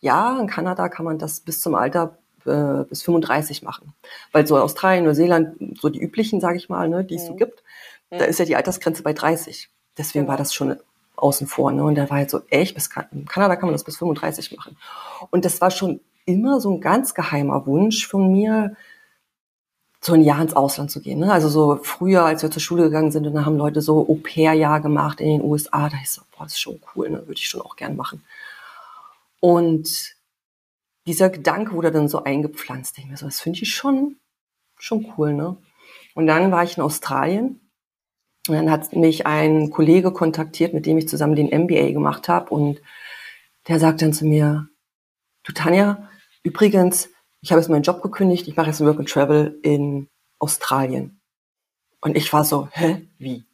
[0.00, 3.94] Ja, in Kanada kann man das bis zum Alter äh, bis 35 machen.
[4.30, 7.38] Weil so Australien, Neuseeland, so die üblichen, sage ich mal, ne, die es so mhm.
[7.38, 7.64] gibt,
[8.10, 9.68] da ist ja die Altersgrenze bei 30.
[9.98, 10.76] Deswegen war das schon
[11.16, 11.72] außen vor.
[11.72, 11.84] Ne?
[11.84, 14.76] Und der war halt so, echt, bis in Kanada kann man das bis 35 machen.
[15.30, 18.76] Und das war schon immer so ein ganz geheimer Wunsch von mir,
[20.00, 21.18] so ein Jahr ins Ausland zu gehen.
[21.18, 21.32] Ne?
[21.32, 24.80] Also so früher, als wir zur Schule gegangen sind, und dann haben Leute so Au-pair-Jahr
[24.80, 25.88] gemacht in den USA.
[25.88, 27.18] Da ist so, boah, das ist schon cool, ne?
[27.26, 28.24] würde ich schon auch gern machen.
[29.40, 30.14] Und
[31.06, 32.98] dieser Gedanke wurde dann so eingepflanzt.
[32.98, 34.16] Ich mir so, das finde ich schon,
[34.76, 35.32] schon cool.
[35.32, 35.56] Ne?
[36.14, 37.60] Und dann war ich in Australien
[38.48, 42.50] und dann hat mich ein Kollege kontaktiert, mit dem ich zusammen den MBA gemacht habe.
[42.50, 42.80] Und
[43.66, 44.68] der sagt dann zu mir,
[45.44, 46.08] du Tanja,
[46.42, 50.08] übrigens, ich habe jetzt meinen Job gekündigt, ich mache jetzt Work and Travel in
[50.38, 51.20] Australien.
[52.00, 53.44] Und ich war so, hä, wie?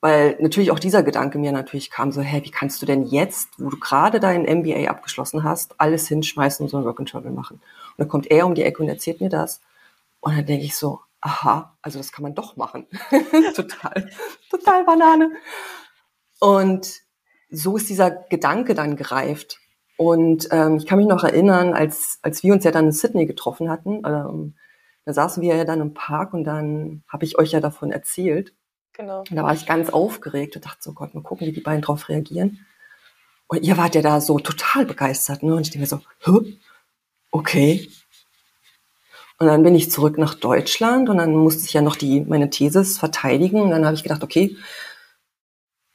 [0.00, 3.50] Weil natürlich auch dieser Gedanke mir natürlich kam, so, hä, wie kannst du denn jetzt,
[3.58, 7.30] wo du gerade deinen MBA abgeschlossen hast, alles hinschmeißen und so ein Work and Travel
[7.30, 7.56] machen?
[7.56, 9.60] Und dann kommt er um die Ecke und erzählt mir das.
[10.20, 12.86] Und dann denke ich so, aha, also das kann man doch machen.
[13.56, 14.10] total,
[14.50, 15.30] total Banane.
[16.40, 17.00] Und
[17.48, 19.58] so ist dieser Gedanke dann gereift.
[19.96, 23.26] Und ähm, ich kann mich noch erinnern, als, als wir uns ja dann in Sydney
[23.26, 24.54] getroffen hatten, ähm,
[25.04, 28.54] da saßen wir ja dann im Park und dann habe ich euch ja davon erzählt.
[28.92, 29.20] Genau.
[29.20, 31.82] Und da war ich ganz aufgeregt und dachte so, Gott, mal gucken, wie die beiden
[31.82, 32.66] drauf reagieren.
[33.46, 35.54] Und ihr wart ja da so total begeistert, ne?
[35.54, 36.00] Und ich denke mir so,
[37.30, 37.88] okay,
[39.42, 42.48] und dann bin ich zurück nach Deutschland und dann musste ich ja noch die, meine
[42.48, 43.60] Thesis verteidigen.
[43.60, 44.56] Und dann habe ich gedacht, okay,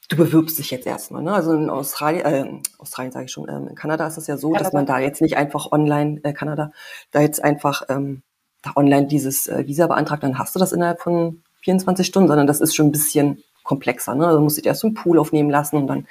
[0.10, 1.24] du bewirbst dich jetzt erstmal.
[1.24, 1.32] Ne?
[1.34, 4.50] Also in Australien, äh, Australien sage ich schon, ähm, in Kanada ist es ja so,
[4.50, 4.66] Kanada.
[4.66, 6.74] dass man da jetzt nicht einfach online, äh, Kanada,
[7.12, 8.22] da jetzt einfach ähm,
[8.64, 12.48] da online dieses äh, Visa beantragt, dann hast du das innerhalb von 24 Stunden, sondern
[12.48, 14.14] das ist schon ein bisschen komplexer.
[14.14, 14.28] Ne?
[14.28, 16.06] Also musst du dir erst einen Pool aufnehmen lassen und dann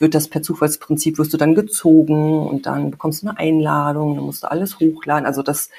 [0.00, 4.24] wird das per Zufallsprinzip, wirst du dann gezogen und dann bekommst du eine Einladung, dann
[4.24, 5.26] musst du alles hochladen.
[5.26, 5.70] Also das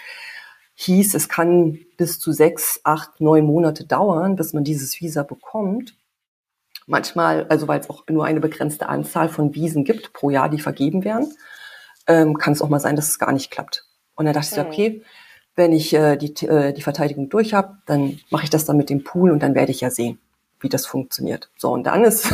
[0.76, 5.96] hieß, es kann bis zu sechs, acht, neun Monate dauern, bis man dieses Visa bekommt.
[6.86, 10.60] Manchmal, also weil es auch nur eine begrenzte Anzahl von Visen gibt pro Jahr, die
[10.60, 11.34] vergeben werden,
[12.08, 13.86] ähm, kann es auch mal sein, dass es gar nicht klappt.
[14.16, 14.68] Und dann dachte ich, mhm.
[14.68, 15.04] okay,
[15.56, 18.90] wenn ich äh, die, äh, die Verteidigung durch habe, dann mache ich das dann mit
[18.90, 20.20] dem Pool und dann werde ich ja sehen,
[20.60, 21.50] wie das funktioniert.
[21.56, 22.34] So, und dann ist,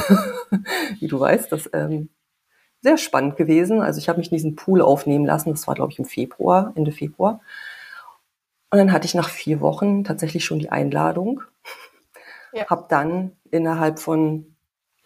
[0.99, 2.10] wie du weißt, das ähm,
[2.82, 3.82] sehr spannend gewesen.
[3.82, 5.52] Also ich habe mich in diesen Pool aufnehmen lassen.
[5.52, 7.41] Das war, glaube ich, im Februar, Ende Februar.
[8.71, 11.41] Und dann hatte ich nach vier Wochen tatsächlich schon die Einladung.
[12.53, 12.67] Ja.
[12.67, 14.55] Habe dann innerhalb von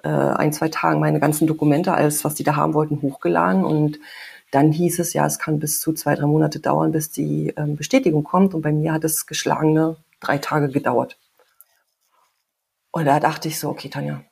[0.03, 3.63] äh, ein, zwei Tagen meine ganzen Dokumente, alles, was die da haben wollten, hochgeladen.
[3.63, 3.99] Und
[4.51, 7.75] dann hieß es, ja, es kann bis zu zwei, drei Monate dauern, bis die ähm,
[7.75, 8.53] Bestätigung kommt.
[8.53, 11.17] Und bei mir hat es geschlagene drei Tage gedauert.
[12.91, 14.23] Und da dachte ich so, okay, Tanja,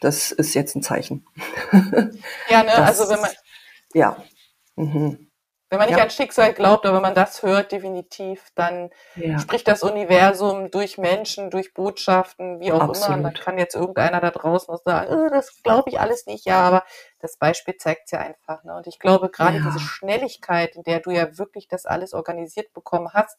[0.00, 1.26] das ist jetzt ein Zeichen.
[2.48, 3.30] Ja, ne, das, also wenn man.
[3.92, 4.16] Ja.
[4.76, 5.29] Mhm.
[5.70, 6.02] Wenn man nicht ja.
[6.02, 9.38] an Schicksal glaubt, aber wenn man das hört, definitiv, dann ja.
[9.38, 13.06] spricht das Universum durch Menschen, durch Botschaften, wie auch Absolut.
[13.06, 13.16] immer.
[13.16, 16.44] Und dann kann jetzt irgendeiner da draußen sagen, oh, das glaube ich alles nicht.
[16.44, 16.82] Ja, aber
[17.20, 18.64] das Beispiel zeigt es ja einfach.
[18.64, 18.74] Ne?
[18.74, 19.62] Und ich glaube, gerade ja.
[19.64, 23.38] diese Schnelligkeit, in der du ja wirklich das alles organisiert bekommen hast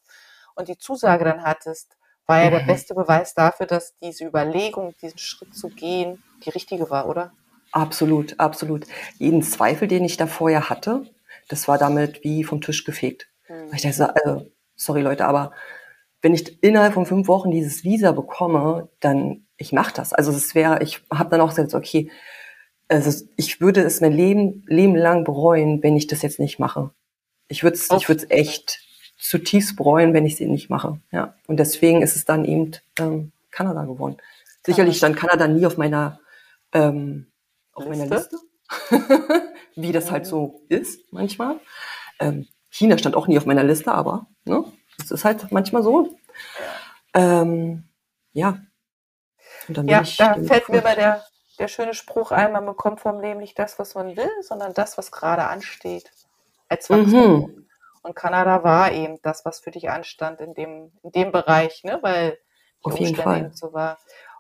[0.55, 2.51] und die Zusage dann hattest, war ja mhm.
[2.51, 7.33] der beste Beweis dafür, dass diese Überlegung, diesen Schritt zu gehen, die richtige war, oder?
[7.73, 8.85] Absolut, absolut.
[9.17, 11.03] Jeden Zweifel, den ich da vorher hatte,
[11.47, 13.29] das war damit wie vom Tisch gefegt.
[13.47, 13.73] Mhm.
[13.73, 15.51] Ich dachte, also, sorry Leute, aber
[16.21, 20.13] wenn ich innerhalb von fünf Wochen dieses Visa bekomme, dann ich mache das.
[20.13, 22.11] Also es wäre, ich habe dann auch gesagt, okay,
[22.87, 26.91] also ich würde es mein Leben Leben lang bereuen, wenn ich das jetzt nicht mache.
[27.47, 28.81] Ich würde es, ich würde es echt
[29.17, 30.99] zutiefst bereuen, wenn ich es nicht mache.
[31.11, 34.17] Ja, und deswegen ist es dann eben ähm, Kanada geworden.
[34.65, 36.19] Sicherlich stand Kanada nie auf meiner
[36.73, 37.27] ähm,
[37.73, 38.07] auf Liste?
[38.07, 38.37] meiner Liste.
[39.75, 41.59] wie das halt so ist manchmal.
[42.19, 44.63] Ähm, China stand auch nie auf meiner Liste, aber ne,
[44.99, 46.15] es ist halt manchmal so.
[47.13, 47.83] Ähm,
[48.33, 48.59] ja.
[49.67, 51.25] ja, da fällt mir bei der,
[51.59, 54.97] der schöne Spruch ein, man bekommt vom Leben nicht das, was man will, sondern das,
[54.97, 56.11] was gerade ansteht.
[56.69, 57.67] Als mhm.
[58.03, 61.99] Und Kanada war eben das, was für dich anstand in dem, in dem Bereich, ne?
[62.01, 63.99] weil die Auf jeden Umstände so war.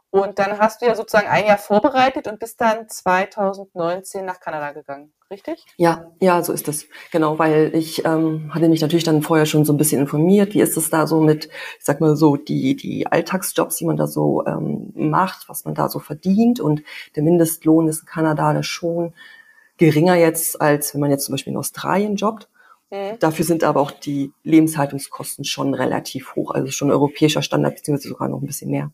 [0.09, 4.71] Und dann hast du ja sozusagen ein Jahr vorbereitet und bist dann 2019 nach Kanada
[4.71, 5.65] gegangen, richtig?
[5.77, 6.87] Ja, ja, so ist es.
[7.11, 10.61] Genau, weil ich ähm, hatte mich natürlich dann vorher schon so ein bisschen informiert, wie
[10.61, 14.07] ist es da so mit, ich sag mal so, die, die Alltagsjobs, die man da
[14.07, 16.59] so ähm, macht, was man da so verdient.
[16.59, 16.83] Und
[17.15, 19.13] der Mindestlohn ist in Kanada schon
[19.77, 22.49] geringer jetzt, als wenn man jetzt zum Beispiel in Australien jobbt.
[22.91, 23.17] Mhm.
[23.19, 28.29] Dafür sind aber auch die Lebenshaltungskosten schon relativ hoch, also schon europäischer Standard, beziehungsweise sogar
[28.29, 28.91] noch ein bisschen mehr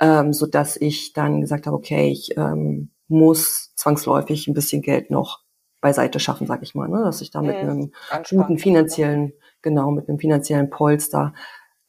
[0.00, 5.10] ähm, so dass ich dann gesagt habe, okay, ich ähm, muss zwangsläufig ein bisschen Geld
[5.10, 5.40] noch
[5.80, 7.02] beiseite schaffen, sag ich mal, ne?
[7.04, 7.68] dass ich da mit mhm.
[7.68, 7.92] einem
[8.30, 11.34] guten finanziellen, genau, mit einem finanziellen Polster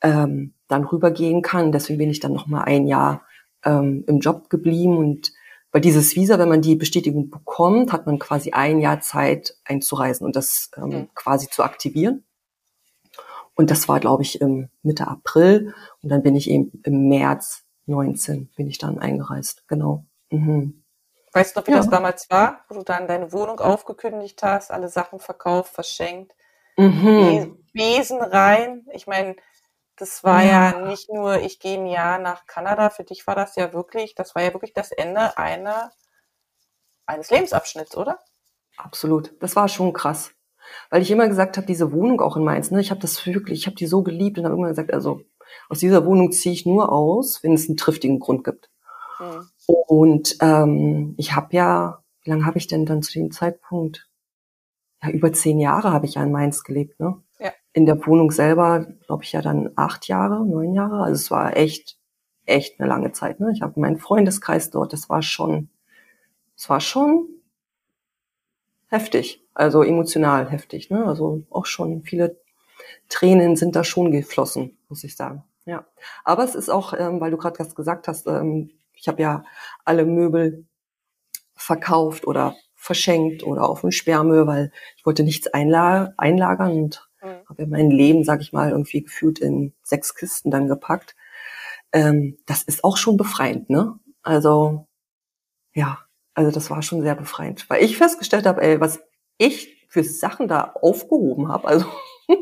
[0.01, 1.71] ähm, dann rübergehen kann.
[1.71, 3.23] Deswegen bin ich dann noch mal ein Jahr
[3.65, 5.31] ähm, im Job geblieben und
[5.71, 10.25] weil dieses Visa, wenn man die Bestätigung bekommt, hat man quasi ein Jahr Zeit einzureisen
[10.25, 11.09] und das ähm, mhm.
[11.13, 12.23] quasi zu aktivieren.
[13.53, 15.73] Und das war, glaube ich, im Mitte April.
[16.01, 20.05] Und dann bin ich eben im März 19 bin ich dann eingereist, genau.
[20.31, 20.78] Mhm.
[21.39, 21.77] Weißt du noch, wie ja.
[21.77, 26.35] das damals war, wo du dann deine Wohnung aufgekündigt hast, alle Sachen verkauft, verschenkt,
[26.75, 27.65] mhm.
[27.71, 28.85] Besen rein?
[28.91, 29.37] Ich meine,
[29.95, 30.71] das war ja.
[30.71, 30.85] ja.
[30.85, 34.35] nicht nur, ich gehe ein Jahr nach Kanada, für dich war das ja wirklich, das
[34.35, 35.93] war ja wirklich das Ende einer,
[37.05, 38.19] eines Lebensabschnitts, oder?
[38.75, 39.33] Absolut.
[39.41, 40.31] Das war schon krass.
[40.89, 43.59] Weil ich immer gesagt habe, diese Wohnung auch in Mainz, ne, ich habe das wirklich,
[43.59, 45.21] ich habe die so geliebt und habe immer gesagt, also
[45.69, 48.69] aus dieser Wohnung ziehe ich nur aus, wenn es einen triftigen Grund gibt.
[49.19, 49.47] Mhm.
[49.69, 54.09] Und ähm, ich habe ja, wie lange habe ich denn dann zu dem Zeitpunkt?
[55.03, 57.21] Ja, über zehn Jahre habe ich ja in Mainz gelebt, ne?
[57.39, 57.51] Ja.
[57.73, 61.03] In der Wohnung selber, glaube ich, ja dann acht Jahre, neun Jahre.
[61.03, 61.99] Also es war echt,
[62.45, 63.39] echt eine lange Zeit.
[63.39, 63.51] Ne?
[63.53, 65.69] Ich habe meinen Freundeskreis dort, das war schon,
[66.57, 67.27] es war schon
[68.87, 70.89] heftig, also emotional heftig.
[70.89, 71.05] Ne?
[71.05, 72.41] Also auch schon viele
[73.07, 75.43] Tränen sind da schon geflossen, muss ich sagen.
[75.65, 75.85] Ja,
[76.23, 79.43] aber es ist auch, ähm, weil du gerade was gesagt hast, ähm, ich habe ja
[79.85, 80.65] alle Möbel
[81.55, 87.47] verkauft oder verschenkt oder auf dem Sperrmüll, weil ich wollte nichts einla einlagern und mhm.
[87.49, 91.15] habe ja mein Leben, sag ich mal, irgendwie gefühlt in sechs Kisten dann gepackt.
[91.91, 93.99] Ähm, das ist auch schon befreiend, ne?
[94.21, 94.87] Also
[95.73, 95.99] ja,
[96.33, 99.01] also das war schon sehr befreiend, weil ich festgestellt habe, ey, was
[99.37, 101.85] ich für Sachen da aufgehoben habe, also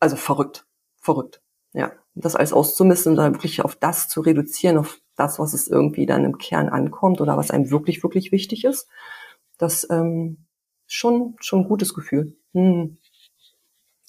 [0.00, 0.66] also verrückt,
[0.98, 5.54] verrückt, ja, das alles auszumisten und dann wirklich auf das zu reduzieren, auf das, was
[5.54, 8.88] es irgendwie dann im Kern ankommt oder was einem wirklich wirklich wichtig ist,
[9.58, 10.46] das ähm,
[10.86, 12.36] schon schon ein gutes Gefühl.
[12.54, 12.98] Hm.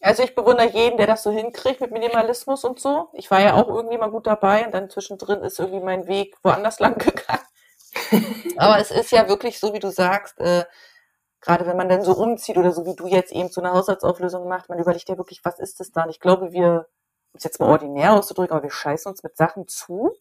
[0.02, 3.10] Also ich bewundere jeden, der das so hinkriegt mit Minimalismus und so.
[3.14, 6.36] Ich war ja auch irgendwie mal gut dabei und dann zwischendrin ist irgendwie mein Weg
[6.42, 7.46] woanders lang gegangen.
[8.58, 10.66] Aber es ist ja wirklich so, wie du sagst, äh,
[11.40, 14.48] gerade wenn man dann so umzieht oder so wie du jetzt eben so eine Haushaltsauflösung
[14.48, 16.04] macht, man überlegt ja wirklich, was ist das da?
[16.04, 16.88] Und ich glaube, wir,
[17.34, 20.14] um es jetzt mal ordinär auszudrücken, aber wir scheißen uns mit Sachen zu,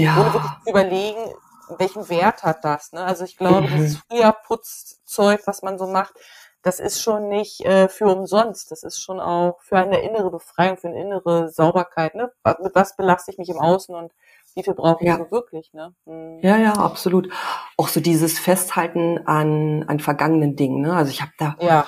[0.00, 0.20] Ja.
[0.20, 1.34] ohne wirklich zu überlegen,
[1.78, 2.92] welchen Wert hat das.
[2.92, 3.02] Ne?
[3.04, 3.76] Also ich glaube, Mhm.
[3.76, 6.14] dieses Frühjahrputzzeug, was man so macht,
[6.62, 8.70] das ist schon nicht äh, für umsonst.
[8.72, 12.14] Das ist schon auch für eine innere Befreiung, für eine innere Sauberkeit.
[12.14, 12.32] Ne?
[12.62, 14.12] Mit was belaste ich mich im Außen und
[14.54, 15.18] wie viel brauche ich Ja.
[15.18, 15.72] so wirklich?
[15.74, 15.94] Ne?
[16.06, 16.40] Hm.
[16.42, 17.28] Ja, ja, absolut.
[17.76, 20.80] Auch so dieses Festhalten an, an vergangenen Dingen.
[20.80, 20.92] Ne?
[20.94, 21.86] Also ich habe da Ja,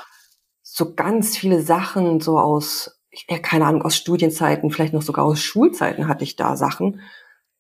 [0.63, 5.41] so ganz viele Sachen so aus, ja, keine Ahnung, aus Studienzeiten, vielleicht noch sogar aus
[5.41, 7.01] Schulzeiten hatte ich da Sachen,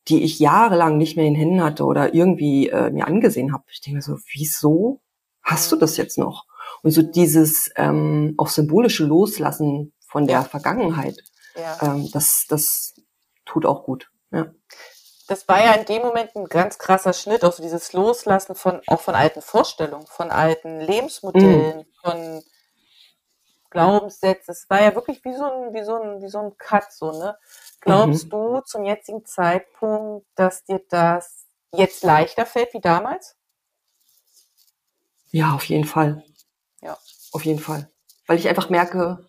[0.08, 3.64] die ich jahrelang nicht mehr in Händen hatte oder irgendwie äh, mir angesehen habe.
[3.70, 5.00] Ich denke mir so, wieso
[5.42, 6.46] hast du das jetzt noch?
[6.82, 10.42] Und so dieses ähm, auch symbolische Loslassen von der.
[10.44, 11.22] Vergangenheit,
[11.56, 11.78] ja.
[11.82, 12.94] ähm, das, das
[13.44, 14.10] tut auch gut.
[14.30, 14.46] Ja.
[15.26, 18.82] das war ja in dem Moment ein ganz krasser Schnitt, auch so dieses Loslassen von,
[18.86, 22.42] auch von alten Vorstellungen, von alten Lebensmodellen, von
[23.70, 24.52] Glaubenssätzen.
[24.52, 27.12] Es war ja wirklich wie so ein, wie so ein, wie so ein Cut, so,
[27.12, 27.36] ne?
[27.80, 28.30] Glaubst Mhm.
[28.30, 33.36] du zum jetzigen Zeitpunkt, dass dir das jetzt leichter fällt wie damals?
[35.30, 36.24] Ja, auf jeden Fall.
[36.80, 36.96] Ja.
[37.32, 37.90] Auf jeden Fall.
[38.26, 39.26] Weil ich einfach merke,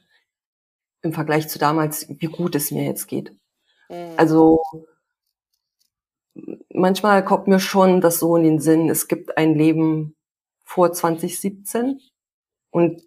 [1.02, 3.32] im Vergleich zu damals, wie gut es mir jetzt geht.
[3.90, 4.14] Mhm.
[4.18, 4.62] Also
[6.74, 10.16] manchmal kommt mir schon das so in den Sinn, es gibt ein Leben
[10.64, 12.00] vor 2017
[12.72, 13.02] und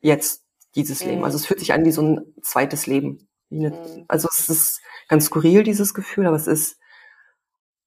[0.00, 0.42] jetzt
[0.74, 1.10] dieses Mhm.
[1.10, 1.24] Leben.
[1.24, 3.28] Also es fühlt sich an wie so ein zweites Leben.
[3.50, 4.04] Eine, Mhm.
[4.08, 6.78] Also es ist ganz skurril, dieses Gefühl, aber es ist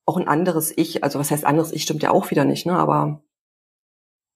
[0.06, 1.04] auch ein anderes Ich.
[1.04, 2.78] Also was heißt anderes Ich stimmt ja auch wieder nicht, ne?
[2.78, 3.22] Aber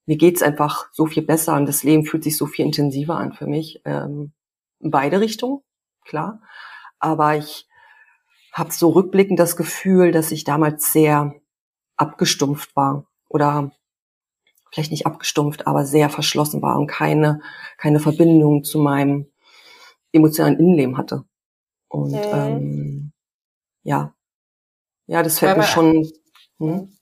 [0.06, 3.34] mir geht's einfach so viel besser und das Leben fühlt sich so viel intensiver an
[3.34, 3.82] für mich.
[3.86, 4.34] Ähm,
[4.80, 5.62] in beide Richtungen,
[6.06, 6.42] klar.
[7.00, 7.68] Aber ich
[8.52, 11.34] habe so rückblickend das Gefühl, dass ich damals sehr
[11.98, 13.72] abgestumpft war oder
[14.72, 17.42] vielleicht nicht abgestumpft, aber sehr verschlossen war und keine
[17.78, 19.33] keine Verbindung zu meinem
[20.14, 21.26] emotionalen Innenleben hatte.
[21.90, 22.34] Und Mhm.
[22.34, 23.12] ähm,
[23.84, 24.14] ja,
[25.08, 26.12] ja, das fällt mir schon.
[26.60, 26.96] Hm?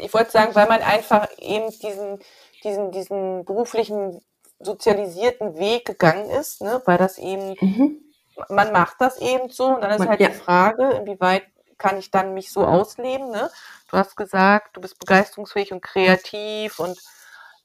[0.00, 2.18] ich wollte sagen, weil man einfach eben diesen,
[2.62, 4.20] diesen, diesen beruflichen,
[4.60, 8.00] sozialisierten Weg gegangen ist, ne, weil das eben, Mhm.
[8.48, 10.28] man macht das eben so und dann ist Man- halt ja.
[10.28, 11.44] die Frage, inwieweit
[11.76, 13.50] kann ich dann mich so ausleben, ne?
[13.90, 16.98] Du hast gesagt, du bist begeisterungsfähig und kreativ und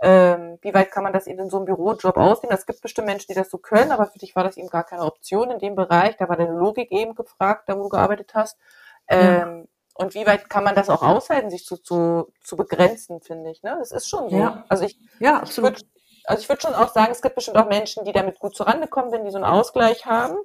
[0.02, 2.56] ähm, wie weit kann man das eben in so einem Bürojob ausleben?
[2.56, 4.84] Es gibt bestimmt Menschen, die das so können, aber für dich war das eben gar
[4.84, 6.16] keine Option in dem Bereich.
[6.18, 8.58] Da war deine Logik eben gefragt, da wo du gearbeitet hast.
[9.08, 13.52] Ähm, Und wie weit kann man das auch aushalten, sich zu, zu, zu begrenzen, finde
[13.52, 13.64] ich.
[13.64, 13.76] Ne?
[13.80, 14.38] Das ist schon so.
[14.38, 14.64] Ja.
[14.70, 15.72] Also ich, Ja, ich absolut.
[15.72, 15.86] würde
[16.26, 19.10] also ich würde schon auch sagen, es gibt bestimmt auch Menschen, die damit gut zurangekommen
[19.10, 20.38] sind, die so einen Ausgleich haben,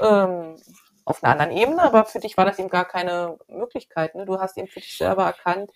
[0.00, 0.56] ähm,
[1.04, 4.14] auf einer anderen Ebene, aber für dich war das eben gar keine Möglichkeit.
[4.14, 4.24] Ne?
[4.24, 5.70] Du hast eben für dich selber erkannt,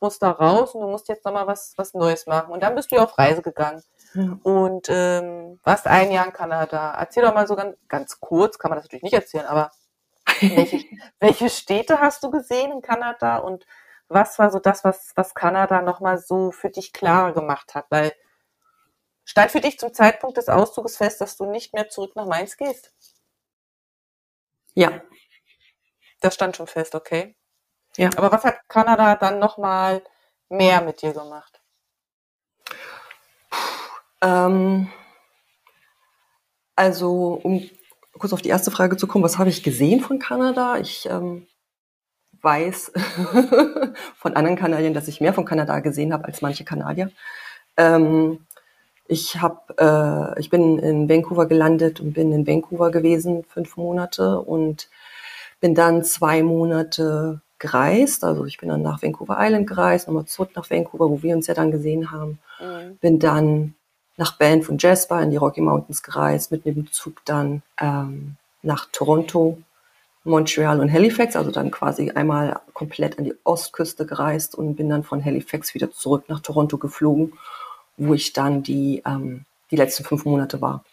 [0.00, 2.52] musst da raus und du musst jetzt nochmal was, was Neues machen.
[2.52, 3.82] Und dann bist du ja auf Reise gegangen
[4.14, 4.38] Ja.
[4.42, 6.94] und ähm, warst ein Jahr in Kanada.
[6.98, 9.70] Erzähl doch mal so ganz, ganz kurz, kann man das natürlich nicht erzählen, aber
[10.40, 10.80] welche,
[11.20, 13.66] welche Städte hast du gesehen in Kanada und
[14.08, 17.86] was war so das, was, was Kanada nochmal so für dich klarer gemacht hat?
[17.90, 18.12] Weil
[19.24, 22.56] stand für dich zum Zeitpunkt des Auszuges fest, dass du nicht mehr zurück nach Mainz
[22.58, 22.92] gehst?
[24.74, 25.02] Ja,
[26.20, 27.36] Das stand schon fest, okay.
[27.96, 28.10] Ja.
[28.16, 30.02] Aber was hat Kanada dann nochmal
[30.48, 31.60] mehr mit dir gemacht?
[34.22, 34.90] ähm,
[36.76, 37.68] also um
[38.18, 40.78] kurz auf die erste Frage zu kommen, was habe ich gesehen von Kanada?
[40.78, 41.46] Ich ähm,
[42.42, 42.92] weiß
[44.16, 47.10] von anderen Kanadiern, dass ich mehr von Kanada gesehen habe als manche Kanadier.
[47.76, 48.46] Ähm,
[49.06, 54.40] ich habe, äh, ich bin in Vancouver gelandet und bin in Vancouver gewesen fünf Monate
[54.40, 54.88] und
[55.60, 58.24] bin dann zwei Monate gereist.
[58.24, 61.46] Also ich bin dann nach Vancouver Island gereist, nochmal zurück nach Vancouver, wo wir uns
[61.46, 62.40] ja dann gesehen haben.
[62.58, 62.96] Mhm.
[62.96, 63.74] Bin dann
[64.16, 68.88] nach Banff und Jasper in die Rocky Mountains gereist, mit dem Zug dann ähm, nach
[68.92, 69.58] Toronto,
[70.24, 75.04] Montreal und Halifax, also dann quasi einmal komplett an die Ostküste gereist und bin dann
[75.04, 77.32] von Halifax wieder zurück nach Toronto geflogen,
[77.96, 80.84] wo ich dann die, ähm, die letzten fünf Monate war.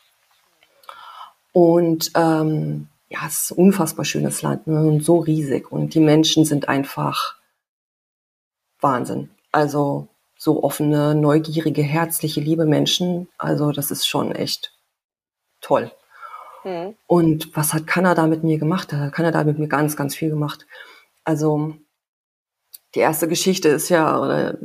[1.52, 6.00] Und ähm, ja, es ist ein unfassbar schönes Land ne, und so riesig und die
[6.00, 7.36] Menschen sind einfach
[8.80, 9.30] Wahnsinn.
[9.52, 13.28] Also so offene, neugierige, herzliche, liebe Menschen.
[13.38, 14.74] Also das ist schon echt
[15.62, 15.92] toll.
[16.64, 16.96] Mhm.
[17.08, 18.92] Und was hat Kanada mit mir gemacht?
[18.92, 20.68] Da hat Kanada mit mir ganz, ganz viel gemacht.
[21.24, 21.74] Also
[22.94, 24.58] die erste Geschichte ist ja oder,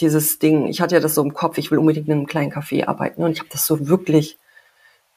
[0.00, 2.52] dieses Ding, ich hatte ja das so im Kopf, ich will unbedingt in einem kleinen
[2.52, 4.38] Café arbeiten und ich habe das so wirklich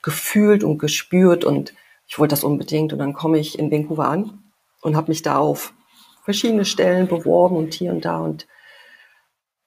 [0.01, 1.73] gefühlt und gespürt und
[2.13, 4.43] ich wollte das unbedingt und dann komme ich in Vancouver an
[4.83, 5.73] und habe mich da auf
[6.23, 8.45] verschiedene Stellen beworben und hier und da und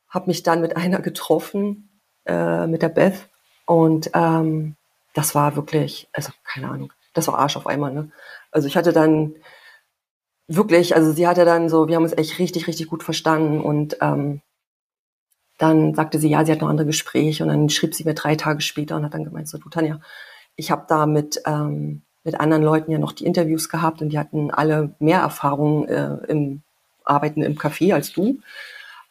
[0.08, 3.28] habe mich dann mit einer getroffen, äh, mit der Beth
[3.66, 4.76] und ähm,
[5.12, 7.92] das war wirklich, also keine Ahnung, das war Arsch auf einmal.
[7.92, 8.12] Ne?
[8.52, 9.34] Also ich hatte dann
[10.46, 13.96] wirklich, also sie hatte dann so, wir haben uns echt richtig, richtig gut verstanden und
[14.00, 14.40] ähm,
[15.58, 18.36] dann sagte sie, ja, sie hat noch andere Gespräche und dann schrieb sie mir drei
[18.36, 19.98] Tage später und hat dann gemeint, so du Tanja,
[20.54, 24.18] ich habe da mit, ähm, mit anderen Leuten ja noch die Interviews gehabt und die
[24.18, 26.60] hatten alle mehr Erfahrung äh, im
[27.04, 28.40] Arbeiten im Café als du.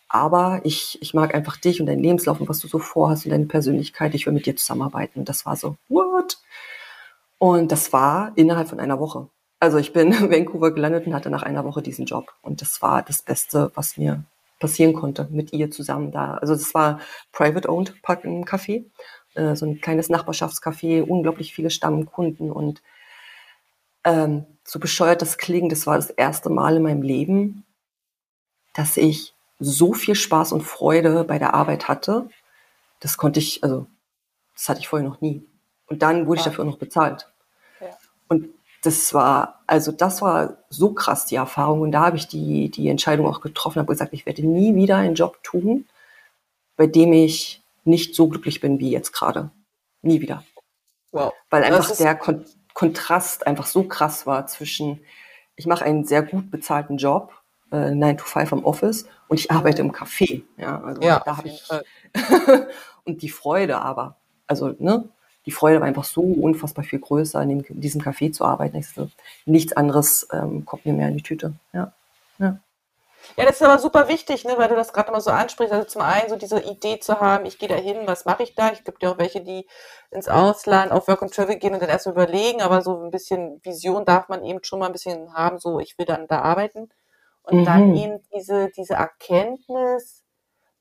[0.09, 3.31] Aber ich, ich mag einfach dich und deinen Lebenslauf und was du so vorhast und
[3.31, 4.13] deine Persönlichkeit.
[4.13, 5.19] Ich will mit dir zusammenarbeiten.
[5.19, 6.37] Und das war so, what?
[7.39, 9.29] Und das war innerhalb von einer Woche.
[9.61, 12.33] Also ich bin in Vancouver gelandet und hatte nach einer Woche diesen Job.
[12.41, 14.25] Und das war das Beste, was mir
[14.59, 16.35] passieren konnte mit ihr zusammen da.
[16.35, 16.99] Also das war
[17.31, 18.83] private owned Café,
[19.35, 22.81] äh, so ein kleines Nachbarschaftscafé, unglaublich viele Stammkunden und
[24.05, 27.65] ähm, so bescheuert das klingt, das war das erste Mal in meinem Leben,
[28.73, 32.29] dass ich so viel Spaß und Freude bei der Arbeit hatte.
[32.99, 33.87] Das konnte ich, also
[34.53, 35.45] das hatte ich vorher noch nie.
[35.87, 36.45] Und dann wurde ja.
[36.45, 37.31] ich dafür noch bezahlt.
[37.79, 37.89] Ja.
[38.27, 38.49] Und
[38.83, 41.81] das war, also das war so krass, die Erfahrung.
[41.81, 44.97] Und da habe ich die, die Entscheidung auch getroffen, habe gesagt, ich werde nie wieder
[44.97, 45.87] einen Job tun,
[46.75, 49.51] bei dem ich nicht so glücklich bin wie jetzt gerade.
[50.01, 50.43] Nie wieder.
[51.11, 51.33] Wow.
[51.49, 54.99] Weil einfach der Kon Kontrast einfach so krass war zwischen,
[55.55, 57.33] ich mache einen sehr gut bezahlten Job,
[57.71, 60.43] äh, 9 to 5 am Office und ich arbeite im Café.
[60.57, 61.67] Ja, also ja, da habe ich
[63.05, 65.07] und die Freude aber, also ne,
[65.45, 68.77] die Freude war einfach so unfassbar viel größer, in, dem, in diesem Café zu arbeiten.
[68.77, 69.09] Ich so,
[69.45, 71.53] nichts anderes ähm, kommt mir mehr in die Tüte.
[71.71, 71.93] Ja.
[72.39, 72.59] ja.
[73.37, 75.73] Ja, das ist aber super wichtig, ne, weil du das gerade mal so ansprichst.
[75.73, 78.55] Also zum einen so diese Idee zu haben, ich gehe da hin, was mache ich
[78.55, 78.71] da?
[78.71, 79.67] Ich gibt ja auch welche, die
[80.11, 83.59] ins Ausland auf Work and Travel gehen und dann erst überlegen, aber so ein bisschen
[83.63, 86.89] Vision darf man eben schon mal ein bisschen haben, so ich will dann da arbeiten.
[87.43, 87.65] Und mhm.
[87.65, 90.23] dann eben diese, diese Erkenntnis,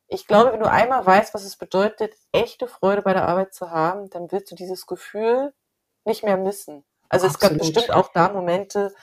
[0.09, 3.71] ich glaube, wenn du einmal weißt, was es bedeutet, echte Freude bei der Arbeit zu
[3.71, 5.53] haben, dann willst du dieses Gefühl
[6.05, 6.85] nicht mehr missen.
[7.09, 7.43] Also Absolut.
[7.43, 8.95] es gab bestimmt auch da Momente,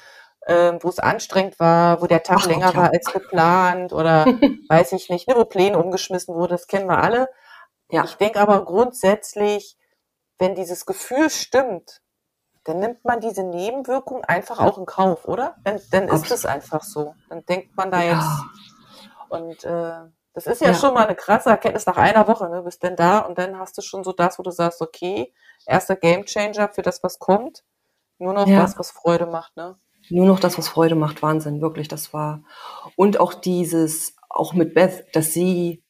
[0.47, 2.75] ähm, wo es anstrengend war, wo der Tag Ach, länger ja.
[2.75, 4.25] war als geplant oder
[4.69, 7.29] weiß ich nicht, ne, wo Pläne umgeschmissen wurden, das kennen wir alle.
[7.89, 8.03] Ja.
[8.05, 9.77] Ich denke aber grundsätzlich,
[10.39, 12.01] wenn dieses Gefühl stimmt,
[12.63, 15.55] dann nimmt man diese Nebenwirkung einfach auch in Kauf, oder?
[15.63, 17.15] Dann, dann ist es einfach so.
[17.29, 18.13] Dann denkt man da ja.
[18.13, 19.29] jetzt.
[19.29, 22.61] Und äh, das ist ja, ja, schon mal eine krasse Erkenntnis nach einer Woche, ne?
[22.61, 25.33] Bist denn da und dann hast du schon so das, wo du sagst, okay,
[25.65, 27.63] erster Gamechanger für das, was kommt.
[28.17, 28.61] Nur noch ja.
[28.61, 29.77] das, was Freude macht, ne?
[30.11, 32.43] Nur noch das, was Freude macht, Wahnsinn, wirklich, das war.
[32.95, 35.83] Und auch dieses, auch mit Beth, dass sie,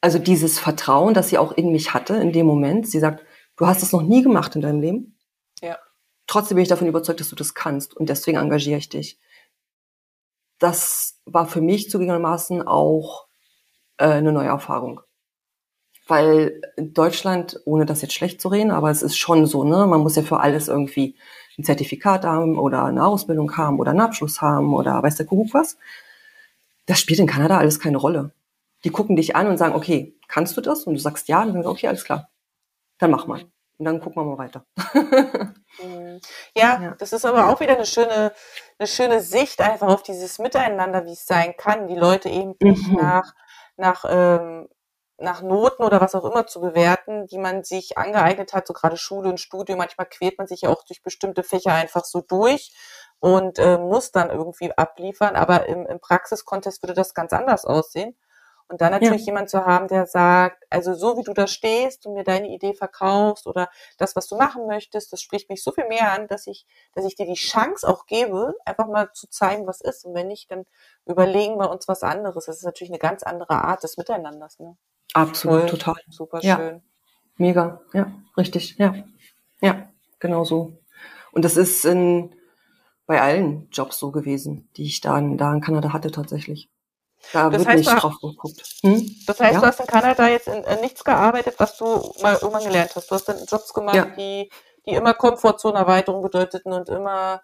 [0.00, 2.88] also dieses Vertrauen, das sie auch in mich hatte in dem Moment.
[2.88, 3.24] Sie sagt,
[3.56, 5.18] du hast das noch nie gemacht in deinem Leben.
[5.60, 5.78] Ja.
[6.26, 9.18] Trotzdem bin ich davon überzeugt, dass du das kannst und deswegen engagiere ich dich.
[10.58, 13.26] Das war für mich zugegebenermaßen auch
[13.98, 15.02] äh, eine neue Erfahrung.
[16.06, 20.00] Weil Deutschland, ohne das jetzt schlecht zu reden, aber es ist schon so, ne, man
[20.00, 21.16] muss ja für alles irgendwie
[21.58, 25.54] ein Zertifikat haben oder eine Ausbildung haben oder einen Abschluss haben oder weiß der Kuckuck
[25.54, 25.78] was.
[26.86, 28.32] Das spielt in Kanada alles keine Rolle.
[28.84, 30.84] Die gucken dich an und sagen, okay, kannst du das?
[30.84, 32.28] Und du sagst ja, und dann du, okay, alles klar.
[32.98, 33.42] Dann mach mal.
[33.78, 34.64] Und dann gucken wir mal weiter.
[35.84, 36.20] Mhm.
[36.56, 38.32] ja, ja, das ist aber auch wieder eine schöne,
[38.78, 41.86] eine schöne Sicht einfach auf dieses Miteinander, wie es sein kann.
[41.86, 42.96] Die Leute eben nicht mhm.
[42.96, 43.34] nach,
[43.76, 44.68] nach, ähm,
[45.18, 48.96] nach Noten oder was auch immer zu bewerten, die man sich angeeignet hat, so gerade
[48.96, 49.78] Schule und Studium.
[49.78, 52.72] Manchmal quält man sich ja auch durch bestimmte Fächer einfach so durch
[53.18, 55.36] und äh, muss dann irgendwie abliefern.
[55.36, 58.16] Aber im, im Praxiskontext würde das ganz anders aussehen.
[58.68, 59.26] Und dann natürlich ja.
[59.26, 62.74] jemand zu haben, der sagt, also so wie du da stehst und mir deine Idee
[62.74, 66.48] verkaufst oder das, was du machen möchtest, das spricht mich so viel mehr an, dass
[66.48, 70.04] ich, dass ich dir die Chance auch gebe, einfach mal zu zeigen, was ist.
[70.04, 70.64] Und wenn nicht, dann
[71.04, 72.46] überlegen wir uns was anderes.
[72.46, 74.58] Das ist natürlich eine ganz andere Art des Miteinanders.
[74.58, 74.76] Ne?
[75.16, 75.94] Absolut, Voll, total.
[76.10, 76.56] Super ja.
[76.56, 76.82] schön.
[77.38, 78.94] Mega, ja, richtig, ja.
[79.60, 79.88] Ja,
[80.18, 80.78] genau so.
[81.32, 82.34] Und das ist in,
[83.06, 86.70] bei allen Jobs so gewesen, die ich da in, da in Kanada hatte tatsächlich.
[87.32, 88.62] Da das wird heißt, nicht drauf geguckt.
[88.82, 89.10] Hm?
[89.26, 89.60] Das heißt, ja?
[89.60, 91.84] du hast in Kanada jetzt in, in, nichts gearbeitet, was du
[92.22, 93.10] mal irgendwann gelernt hast.
[93.10, 94.04] Du hast dann Jobs gemacht, ja.
[94.04, 94.50] die,
[94.86, 97.42] die immer Komfortzonenerweiterung bedeuteten und immer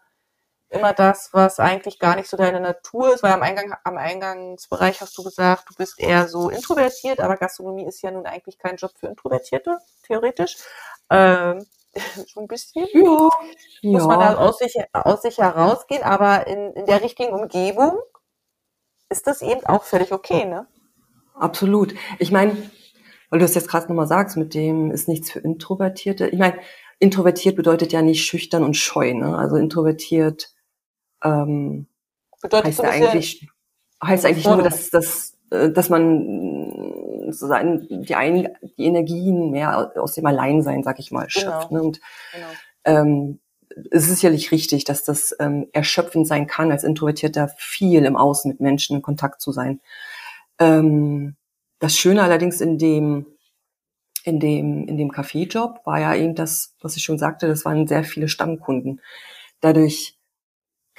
[0.72, 5.00] immer das, was eigentlich gar nicht so deine Natur ist, weil am Eingang, am Eingangsbereich
[5.00, 8.76] hast du gesagt, du bist eher so introvertiert, aber Gastronomie ist ja nun eigentlich kein
[8.76, 10.56] Job für Introvertierte, theoretisch.
[11.10, 11.64] Ähm,
[12.26, 12.86] so ein bisschen.
[12.92, 13.28] Ja.
[13.82, 17.98] Muss man da aus sich, aus sich herausgehen, aber in, in der richtigen Umgebung
[19.10, 20.66] ist das eben auch völlig okay, ne?
[21.34, 21.94] Absolut.
[22.18, 22.56] Ich meine,
[23.30, 26.28] weil du es jetzt gerade nochmal sagst, mit dem ist nichts für Introvertierte.
[26.28, 26.58] Ich meine,
[26.98, 29.36] introvertiert bedeutet ja nicht schüchtern und scheu, ne?
[29.36, 30.52] Also introvertiert
[31.22, 31.86] ähm,
[32.40, 33.48] bedeutet heißt ja eigentlich,
[34.02, 40.14] heißt eigentlich nur, dass, dass, äh, dass man sozusagen die, ein, die Energien mehr aus
[40.14, 41.68] dem Alleinsein, sag ich mal, schöpft.
[41.68, 41.80] Genau.
[41.80, 41.82] Ne?
[41.82, 42.00] Und
[42.32, 42.46] genau.
[42.84, 43.38] ähm,
[43.90, 48.50] es ist sicherlich richtig, dass das ähm, erschöpfend sein kann, als Introvertierter viel im Außen
[48.50, 49.80] mit Menschen in Kontakt zu sein.
[50.58, 51.36] Ähm,
[51.78, 53.26] das Schöne allerdings in dem
[54.24, 57.88] in dem in dem Kaffeejob war ja eben das, was ich schon sagte, das waren
[57.88, 59.00] sehr viele Stammkunden.
[59.60, 60.16] Dadurch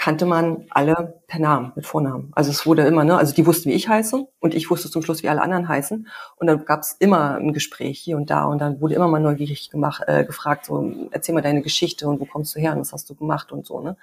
[0.03, 2.29] kannte man alle per Namen, mit Vornamen.
[2.33, 5.01] Also es wurde immer, ne, also die wussten, wie ich heiße und ich wusste zum
[5.01, 6.09] Schluss, wie alle anderen heißen.
[6.35, 9.21] Und dann gab es immer ein Gespräch hier und da und dann wurde immer mal
[9.21, 12.81] neugierig gemacht, äh, gefragt, so, erzähl mal deine Geschichte und wo kommst du her und
[12.81, 13.95] was hast du gemacht und so, ne?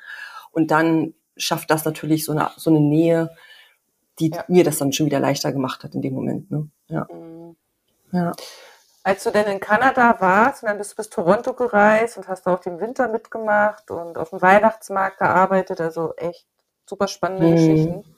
[0.52, 3.36] Und dann schafft das natürlich so eine, so eine Nähe,
[4.20, 4.42] die ja.
[4.48, 6.66] mir das dann schon wieder leichter gemacht hat in dem Moment, ne?
[6.88, 7.06] Ja.
[7.12, 7.56] Mhm.
[8.12, 8.32] Ja.
[9.02, 12.46] Als du denn in Kanada warst und dann bist du bis Toronto gereist und hast
[12.46, 16.46] auch den Winter mitgemacht und auf dem Weihnachtsmarkt gearbeitet, also echt
[16.86, 17.54] super spannende hm.
[17.54, 18.16] Geschichten.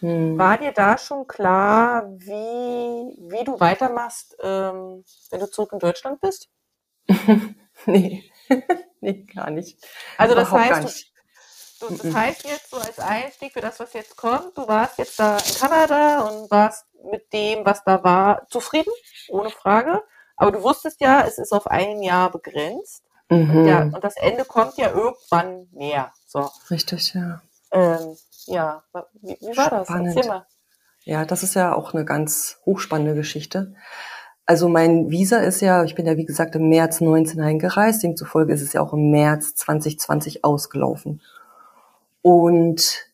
[0.00, 0.38] Hm.
[0.38, 6.20] War dir da schon klar, wie, wie du weitermachst, ähm, wenn du zurück in Deutschland
[6.20, 6.48] bist?
[7.86, 8.30] nee.
[9.00, 9.84] nee, gar nicht.
[10.16, 11.12] Also das heißt,
[11.80, 14.98] du, du, das heißt jetzt so als Einstieg für das, was jetzt kommt, du warst
[14.98, 18.92] jetzt da in Kanada und warst mit dem, was da war, zufrieden,
[19.28, 20.02] ohne Frage.
[20.40, 23.04] Aber du wusstest ja, es ist auf ein Jahr begrenzt.
[23.28, 23.58] Mhm.
[23.58, 26.12] Und, ja, und das Ende kommt ja irgendwann näher.
[26.26, 26.48] So.
[26.70, 27.42] Richtig, ja.
[27.72, 28.16] Ähm,
[28.46, 28.82] ja,
[29.20, 29.86] wie, wie war das?
[29.86, 30.26] Spannend.
[30.26, 30.46] mal.
[31.04, 33.74] Ja, das ist ja auch eine ganz hochspannende Geschichte.
[34.46, 38.54] Also mein Visa ist ja, ich bin ja wie gesagt im März 19 eingereist, demzufolge
[38.54, 41.20] ist es ja auch im März 2020 ausgelaufen.
[42.22, 43.06] Und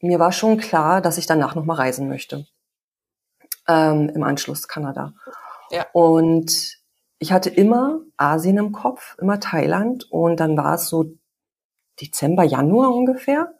[0.00, 2.46] mir war schon klar, dass ich danach nochmal reisen möchte.
[3.66, 5.14] Ähm, Im Anschluss Kanada.
[5.70, 5.86] Ja.
[5.92, 6.78] Und
[7.18, 10.10] ich hatte immer Asien im Kopf, immer Thailand.
[10.10, 11.12] Und dann war es so
[12.00, 13.54] Dezember, Januar ungefähr.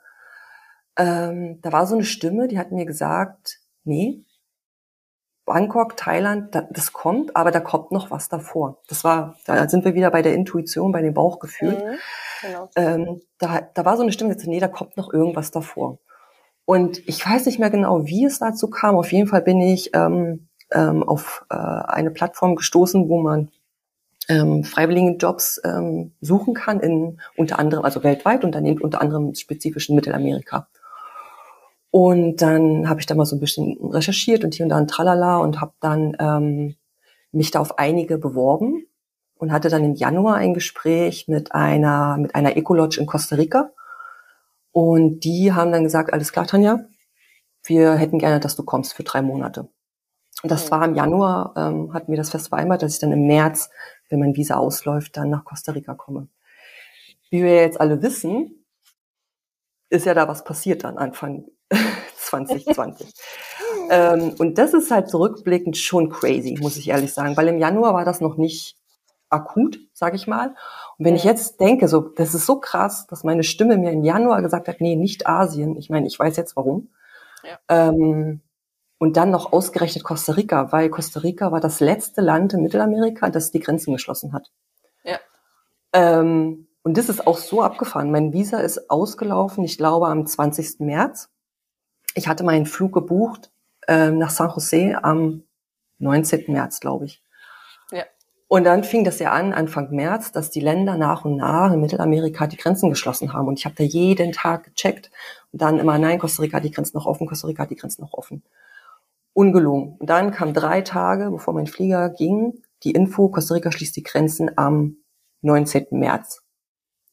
[0.96, 4.24] Ähm, da war so eine Stimme, die hat mir gesagt, nee,
[5.50, 8.80] Bangkok, Thailand, das kommt, aber da kommt noch was davor.
[8.88, 11.72] Das war, da sind wir wieder bei der Intuition, bei dem Bauchgefühl.
[11.72, 11.98] Mhm,
[12.40, 12.70] genau.
[12.76, 15.98] ähm, da, da war so eine Stimme, die sagte, nee, da kommt noch irgendwas davor.
[16.66, 18.94] Und ich weiß nicht mehr genau, wie es dazu kam.
[18.94, 23.50] Auf jeden Fall bin ich ähm, ähm, auf äh, eine Plattform gestoßen, wo man
[24.28, 29.34] ähm, Freiwilligenjobs ähm, suchen kann, in unter anderem, also weltweit und dann eben unter anderem
[29.34, 30.68] spezifisch in Mittelamerika.
[31.90, 34.86] Und dann habe ich da mal so ein bisschen recherchiert und hier und da ein
[34.86, 36.76] Tralala und habe dann ähm,
[37.32, 38.86] mich da auf einige beworben
[39.34, 43.72] und hatte dann im Januar ein Gespräch mit einer mit einer Ecolodge in Costa Rica.
[44.70, 46.84] Und die haben dann gesagt, alles klar, Tanja,
[47.64, 49.68] wir hätten gerne, dass du kommst für drei Monate.
[50.42, 53.26] Und das war im Januar, ähm, hatten wir das fest vereinbart, dass ich dann im
[53.26, 53.70] März,
[54.08, 56.28] wenn mein Visa ausläuft, dann nach Costa Rica komme.
[57.30, 58.64] Wie wir jetzt alle wissen,
[59.90, 61.44] ist ja da was passiert dann Anfang
[62.16, 63.12] 2020.
[63.90, 67.92] ähm, und das ist halt zurückblickend schon crazy, muss ich ehrlich sagen, weil im Januar
[67.94, 68.76] war das noch nicht
[69.28, 70.54] akut, sage ich mal.
[70.98, 74.04] Und wenn ich jetzt denke, so, das ist so krass, dass meine Stimme mir im
[74.04, 75.76] Januar gesagt hat, nee, nicht Asien.
[75.76, 76.88] Ich meine, ich weiß jetzt warum.
[77.44, 77.58] Ja.
[77.68, 78.40] Ähm,
[79.00, 83.30] und dann noch ausgerechnet Costa Rica, weil Costa Rica war das letzte Land in Mittelamerika,
[83.30, 84.52] das die Grenzen geschlossen hat.
[85.04, 85.18] Ja.
[85.94, 88.10] Ähm, und das ist auch so abgefahren.
[88.10, 90.80] Mein Visa ist ausgelaufen, ich glaube, am 20.
[90.80, 91.30] März.
[92.14, 93.50] Ich hatte meinen Flug gebucht
[93.88, 95.44] ähm, nach San Jose am
[95.98, 96.52] 19.
[96.52, 97.22] März, glaube ich.
[97.90, 98.04] Ja.
[98.48, 101.80] Und dann fing das ja an, Anfang März, dass die Länder nach und nach in
[101.80, 103.48] Mittelamerika die Grenzen geschlossen haben.
[103.48, 105.10] Und ich habe da jeden Tag gecheckt.
[105.52, 107.76] Und dann immer, nein, Costa Rica hat die Grenzen noch offen, Costa Rica hat die
[107.76, 108.42] Grenzen noch offen.
[109.40, 109.96] Ungelungen.
[109.98, 114.02] Und dann kam drei Tage, bevor mein Flieger ging, die Info, Costa Rica schließt die
[114.02, 114.98] Grenzen am
[115.40, 115.86] 19.
[115.92, 116.42] März.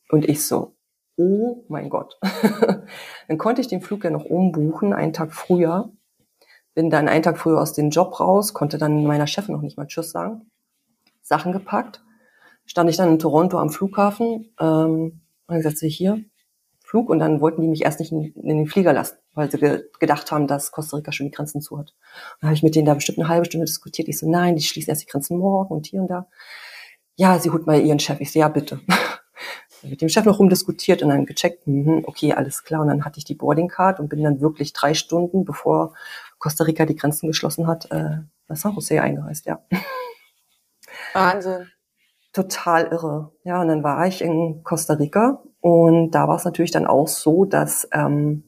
[0.10, 0.76] Und ich so,
[1.16, 2.20] oh mein Gott.
[3.30, 5.94] dann konnte ich den Flug ja noch umbuchen, einen Tag früher.
[6.74, 9.78] Bin dann einen Tag früher aus dem Job raus, konnte dann meiner Chefin noch nicht
[9.78, 10.52] mal Tschüss sagen.
[11.22, 12.04] Sachen gepackt.
[12.66, 16.26] Stand ich dann in Toronto am Flughafen, ähm, und gesagt, hier,
[16.88, 19.58] Flug und dann wollten die mich erst nicht in, in den Flieger lassen, weil sie
[19.58, 21.94] ge gedacht haben, dass Costa Rica schon die Grenzen zu hat.
[22.40, 24.08] Dann habe ich mit denen da bestimmt eine halbe Stunde diskutiert.
[24.08, 26.28] Ich so, nein, die schließen erst die Grenzen morgen und hier und da.
[27.18, 28.22] Ja, sie holt mal ihren Chef.
[28.22, 28.80] Ich so, ja, bitte.
[29.84, 32.82] mit dem Chef noch rumdiskutiert und dann gecheckt, mh, okay, alles klar.
[32.82, 35.94] Und dann hatte ich die Boarding Card und bin dann wirklich drei Stunden, bevor
[36.40, 39.60] Costa Rica die Grenzen geschlossen hat, äh, nach San Jose eingereist, ja.
[41.14, 41.68] Wahnsinn.
[42.32, 43.34] Total irre.
[43.44, 47.10] Ja, und dann war ich in Costa Rica und da war es natürlich dann auch
[47.10, 48.42] so, dass ähm,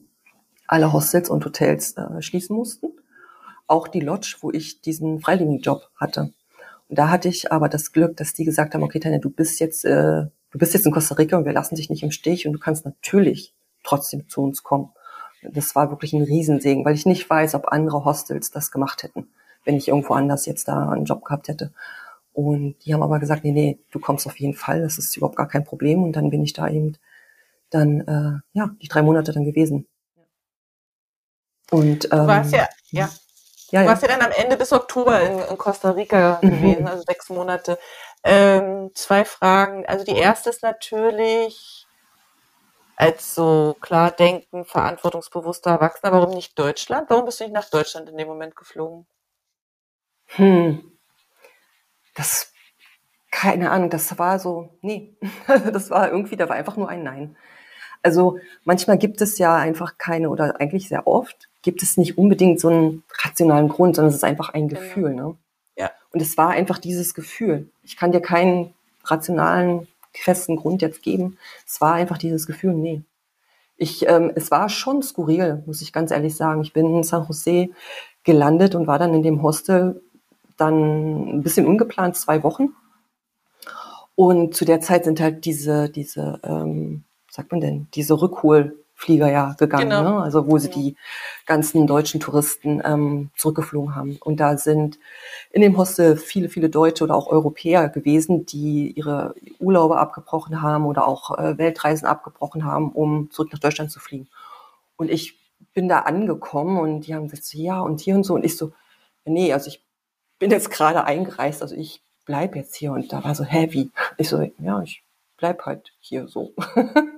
[0.66, 2.86] alle Hostels und Hotels äh, schließen mussten.
[3.66, 6.32] Auch die Lodge, wo ich diesen Freiwilligenjob hatte.
[6.88, 9.60] Und da hatte ich aber das Glück, dass die gesagt haben, okay, Tanja, du bist
[9.60, 12.46] jetzt, äh, du bist jetzt in Costa Rica und wir lassen dich nicht im Stich
[12.46, 13.52] und du kannst natürlich
[13.84, 14.88] trotzdem zu uns kommen.
[15.42, 19.28] Das war wirklich ein Riesensegen, weil ich nicht weiß, ob andere Hostels das gemacht hätten,
[19.66, 21.70] wenn ich irgendwo anders jetzt da einen Job gehabt hätte.
[22.32, 25.36] Und die haben aber gesagt, nee, nee, du kommst auf jeden Fall, das ist überhaupt
[25.36, 26.02] gar kein Problem.
[26.02, 26.96] Und dann bin ich da eben
[27.70, 29.88] dann, äh, ja, die drei Monate dann gewesen.
[31.70, 33.08] Und, ähm, du warst ja, ja.
[33.70, 34.08] Ja, du warst ja.
[34.08, 36.50] ja dann am Ende bis Oktober in, in Costa Rica mhm.
[36.50, 37.78] gewesen, also sechs Monate.
[38.24, 39.86] Ähm, zwei Fragen.
[39.86, 41.86] Also die erste ist natürlich,
[42.96, 47.08] als so klar denken, verantwortungsbewusster Erwachsener, warum nicht Deutschland?
[47.08, 49.06] Warum bist du nicht nach Deutschland in dem Moment geflogen?
[50.26, 50.98] Hm.
[52.14, 52.52] Das,
[53.30, 55.16] keine Ahnung, das war so, nee,
[55.72, 57.36] das war irgendwie, da war einfach nur ein Nein.
[58.02, 62.60] Also manchmal gibt es ja einfach keine oder eigentlich sehr oft gibt es nicht unbedingt
[62.60, 64.80] so einen rationalen Grund, sondern es ist einfach ein genau.
[64.80, 65.14] Gefühl.
[65.14, 65.36] Ne?
[65.76, 65.90] Ja.
[66.12, 67.68] Und es war einfach dieses Gefühl.
[67.82, 68.74] Ich kann dir keinen
[69.04, 71.38] rationalen, festen Grund jetzt geben.
[71.66, 73.02] Es war einfach dieses Gefühl, nee.
[73.76, 76.62] Ich, ähm, es war schon skurril, muss ich ganz ehrlich sagen.
[76.62, 77.68] Ich bin in San Jose
[78.24, 80.02] gelandet und war dann in dem Hostel
[80.56, 82.74] dann ein bisschen ungeplant zwei Wochen.
[84.14, 89.54] Und zu der Zeit sind halt diese, diese, ähm, sagt man denn, diese Rückholflieger ja
[89.58, 90.02] gegangen, genau.
[90.02, 90.22] ne?
[90.22, 90.80] also wo sie genau.
[90.80, 90.96] die
[91.46, 94.18] ganzen deutschen Touristen ähm, zurückgeflogen haben.
[94.20, 94.98] Und da sind
[95.52, 100.84] in dem Hostel viele, viele Deutsche oder auch Europäer gewesen, die ihre Urlaube abgebrochen haben
[100.86, 104.28] oder auch äh, Weltreisen abgebrochen haben, um zurück nach Deutschland zu fliegen.
[104.96, 105.38] Und ich
[105.72, 108.34] bin da angekommen und die haben gesagt, so, ja, und hier und so.
[108.34, 108.72] Und ich so,
[109.24, 109.82] nee, also ich
[110.38, 112.92] bin jetzt gerade eingereist, also ich bleib jetzt hier.
[112.92, 113.90] Und da war so heavy.
[114.18, 115.02] Ich so, ja, ich
[115.40, 116.54] bleib halt hier so.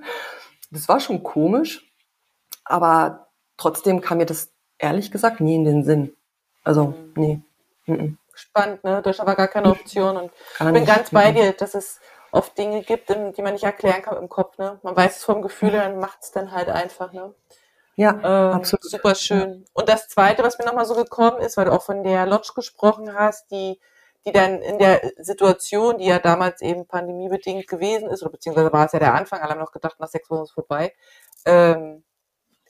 [0.71, 1.93] das war schon komisch,
[2.65, 6.17] aber trotzdem kam mir das ehrlich gesagt nie in den Sinn.
[6.65, 7.41] Also, nee.
[7.87, 8.17] Mhm.
[8.35, 9.03] Spannend, ne?
[9.03, 10.17] Das war gar keine Option.
[10.17, 12.01] Und gar ich bin ganz bei dir, dass es
[12.31, 14.57] oft Dinge gibt, die man nicht erklären kann im Kopf.
[14.57, 14.79] Ne?
[14.83, 17.13] Man weiß es vom Gefühl, dann macht es dann halt einfach.
[17.13, 17.35] Ne?
[17.97, 18.85] Ja, ähm, absolut.
[18.85, 19.67] Super schön.
[19.75, 22.53] Und das Zweite, was mir nochmal so gekommen ist, weil du auch von der Lodge
[22.55, 23.79] gesprochen hast, die,
[24.25, 28.87] die dann in der Situation, die ja damals eben pandemiebedingt gewesen ist, oder beziehungsweise war
[28.87, 30.95] es ja der Anfang, alle haben noch gedacht, nach sechs Wochen ist vorbei,
[31.45, 32.05] ähm,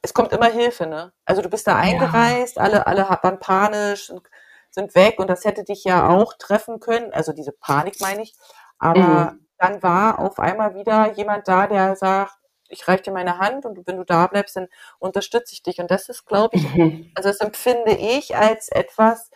[0.03, 1.12] es kommt immer Hilfe, ne?
[1.24, 2.62] Also du bist da eingereist, ja.
[2.62, 4.28] alle, alle waren panisch und
[4.70, 8.34] sind weg und das hätte dich ja auch treffen können, also diese Panik meine ich,
[8.78, 9.46] aber mhm.
[9.59, 12.32] dann war auf einmal wieder jemand da, der sagt,
[12.72, 15.78] ich reiche dir meine Hand und wenn du da bleibst, dann unterstütze ich dich.
[15.78, 16.64] Und das ist, glaube ich,
[17.14, 19.30] also das empfinde ich als etwas,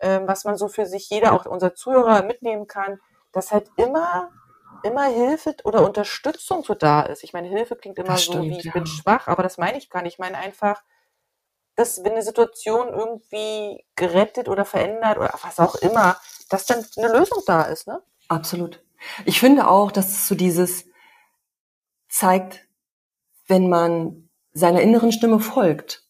[0.00, 3.00] ähm, was man so für sich jeder, auch unser Zuhörer mitnehmen kann,
[3.32, 4.30] dass halt immer
[4.82, 7.24] immer Hilfe oder Unterstützung so da ist.
[7.24, 8.72] Ich meine, Hilfe klingt immer stimmt, so wie ich ja.
[8.72, 10.14] bin schwach, aber das meine ich gar nicht.
[10.14, 10.82] Ich meine einfach,
[11.74, 16.16] dass wenn eine Situation irgendwie gerettet oder verändert oder was auch immer,
[16.48, 18.02] dass dann eine Lösung da ist, ne?
[18.28, 18.82] Absolut.
[19.24, 20.86] Ich finde auch, dass es so dieses
[22.08, 22.66] zeigt,
[23.46, 26.04] wenn man seiner inneren Stimme folgt,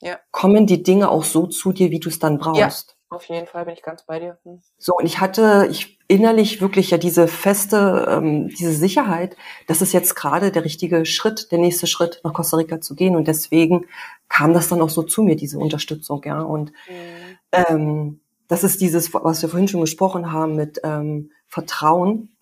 [0.00, 0.18] ja.
[0.30, 2.90] kommen die Dinge auch so zu dir, wie du es dann brauchst.
[2.90, 4.38] Ja, auf jeden Fall bin ich ganz bei dir.
[4.44, 4.60] Hm.
[4.78, 9.36] So, und ich hatte ich innerlich wirklich ja diese feste, ähm, diese Sicherheit,
[9.66, 13.16] das ist jetzt gerade der richtige Schritt, der nächste Schritt, nach Costa Rica zu gehen.
[13.16, 13.86] Und deswegen
[14.28, 16.40] kam das dann auch so zu mir, diese Unterstützung, ja.
[16.40, 17.36] Und mhm.
[17.52, 22.36] ähm, das ist dieses, was wir vorhin schon gesprochen haben, mit ähm, Vertrauen,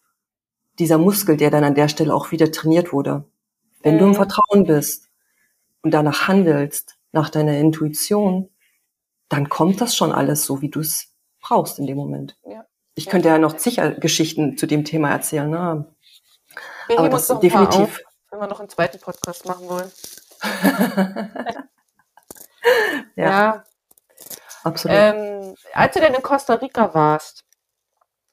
[0.78, 3.24] dieser Muskel, der dann an der Stelle auch wieder trainiert wurde.
[3.82, 3.98] Wenn mhm.
[3.98, 4.16] du im mhm.
[4.16, 5.08] Vertrauen bist
[5.82, 8.48] und danach handelst, nach deiner Intuition,
[9.30, 12.36] dann kommt das schon alles so, wie du es brauchst in dem Moment.
[12.44, 12.66] Ja.
[12.94, 15.48] Ich könnte ja noch sicher Geschichten zu dem Thema erzählen.
[15.48, 15.86] Ne?
[16.88, 17.80] Wir Aber das ist definitiv.
[17.80, 18.00] Auf,
[18.30, 19.90] wenn wir noch einen zweiten Podcast machen wollen.
[23.16, 23.24] ja.
[23.24, 23.64] ja.
[24.64, 24.96] Absolut.
[24.98, 27.44] Ähm, als du denn in Costa Rica warst,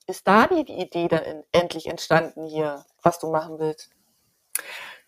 [0.07, 3.91] ist da die, die Idee dann in, endlich entstanden hier, was du machen willst?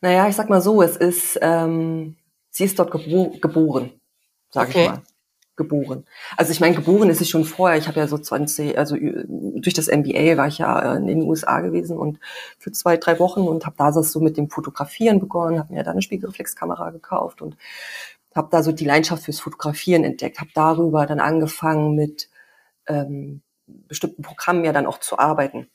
[0.01, 2.15] Naja, ich sag mal so, es ist, ähm,
[2.51, 3.99] sie ist dort gebo geboren,
[4.49, 4.83] sage okay.
[4.83, 5.03] ich mal.
[5.59, 6.05] Geboren.
[6.37, 7.77] Also ich meine, geboren ist sie schon vorher.
[7.77, 11.59] Ich habe ja so 20, also durch das MBA war ich ja in den USA
[11.59, 12.17] gewesen und
[12.57, 15.91] für zwei, drei Wochen und habe da so mit dem Fotografieren begonnen, habe mir da
[15.91, 17.57] eine Spiegelreflexkamera gekauft und
[18.33, 22.29] habe da so die Leidenschaft fürs Fotografieren entdeckt, habe darüber dann angefangen mit
[22.87, 25.67] ähm, bestimmten Programmen ja dann auch zu arbeiten.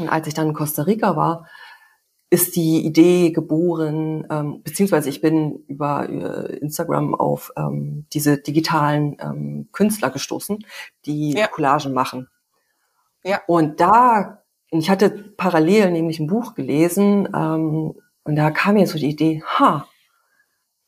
[0.00, 1.46] Und als ich dann in Costa Rica war,
[2.30, 9.16] ist die Idee geboren, ähm, beziehungsweise ich bin über, über Instagram auf ähm, diese digitalen
[9.20, 10.64] ähm, Künstler gestoßen,
[11.06, 11.48] die ja.
[11.48, 12.28] Collagen machen.
[13.24, 13.40] Ja.
[13.48, 18.96] Und da, ich hatte parallel nämlich ein Buch gelesen ähm, und da kam mir so
[18.96, 19.88] die Idee, ha,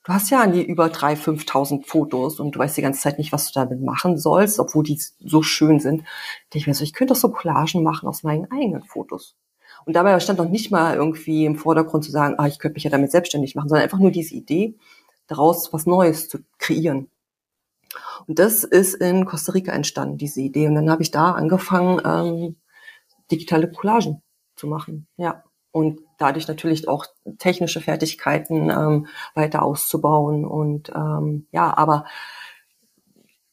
[0.04, 3.18] du hast ja an die über 3.000, 5.000 Fotos und du weißt die ganze Zeit
[3.18, 6.02] nicht, was du damit machen sollst, obwohl die so schön sind.
[6.50, 9.36] Da ich mir so, ich könnte doch so Collagen machen aus meinen eigenen Fotos.
[9.84, 12.84] Und dabei stand noch nicht mal irgendwie im Vordergrund zu sagen, ah, ich könnte mich
[12.84, 14.76] ja damit selbstständig machen, sondern einfach nur diese Idee,
[15.26, 17.08] daraus was Neues zu kreieren.
[18.26, 20.68] Und das ist in Costa Rica entstanden, diese Idee.
[20.68, 22.56] Und dann habe ich da angefangen, ähm,
[23.30, 24.22] digitale Collagen
[24.56, 25.06] zu machen.
[25.16, 25.42] Ja.
[25.72, 27.06] Und dadurch natürlich auch
[27.38, 30.44] technische Fertigkeiten ähm, weiter auszubauen.
[30.44, 32.04] Und ähm, ja, aber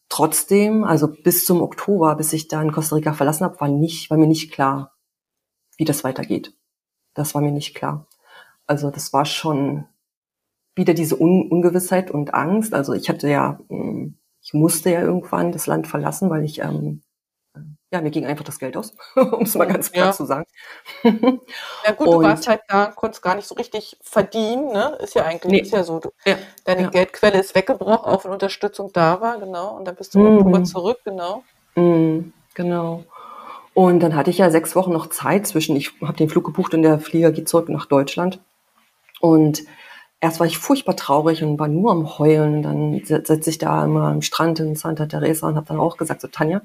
[0.09, 4.09] trotzdem, also bis zum Oktober, bis ich da in Costa Rica verlassen habe, war nicht,
[4.09, 4.91] war mir nicht klar,
[5.79, 6.53] wie das weitergeht.
[7.15, 8.05] Das war mir nicht klar.
[8.67, 9.85] Also das war schon
[10.75, 12.73] wieder diese Un Ungewissheit und Angst.
[12.73, 17.01] Also ich hatte ja, hm, ich musste ja irgendwann das Land verlassen, weil ich, ähm,
[17.91, 20.11] ja, mir ging einfach das Geld aus, um es mal ganz klar ja.
[20.11, 20.45] zu sagen.
[21.03, 24.97] ja gut, und, du warst halt da, konntest gar nicht so richtig verdienen, ne?
[25.01, 25.61] Ist ja eigentlich, nee.
[25.61, 25.99] ist ja so.
[25.99, 26.37] Du, ja.
[26.65, 26.89] Deine ja.
[26.89, 29.77] Geldquelle ist weggebrochen, auch wenn Unterstützung da war, genau.
[29.77, 30.37] Und dann bist du mhm.
[30.37, 31.43] Oktober zurück, genau.
[31.75, 33.05] Mhm, genau.
[33.79, 36.73] Und dann hatte ich ja sechs Wochen noch Zeit zwischen, ich habe den Flug gebucht
[36.73, 38.41] und der Flieger geht zurück nach Deutschland.
[39.21, 39.63] Und
[40.19, 42.61] erst war ich furchtbar traurig und war nur am Heulen.
[42.61, 46.19] Dann sitze ich da immer am Strand in Santa Teresa und habe dann auch gesagt,
[46.19, 46.61] so Tanja,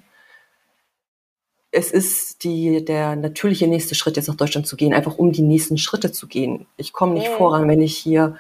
[1.71, 5.43] es ist die, der natürliche nächste Schritt, jetzt nach Deutschland zu gehen, einfach um die
[5.43, 6.67] nächsten Schritte zu gehen.
[6.77, 7.37] Ich komme nicht mhm.
[7.37, 8.39] voran, wenn ich hier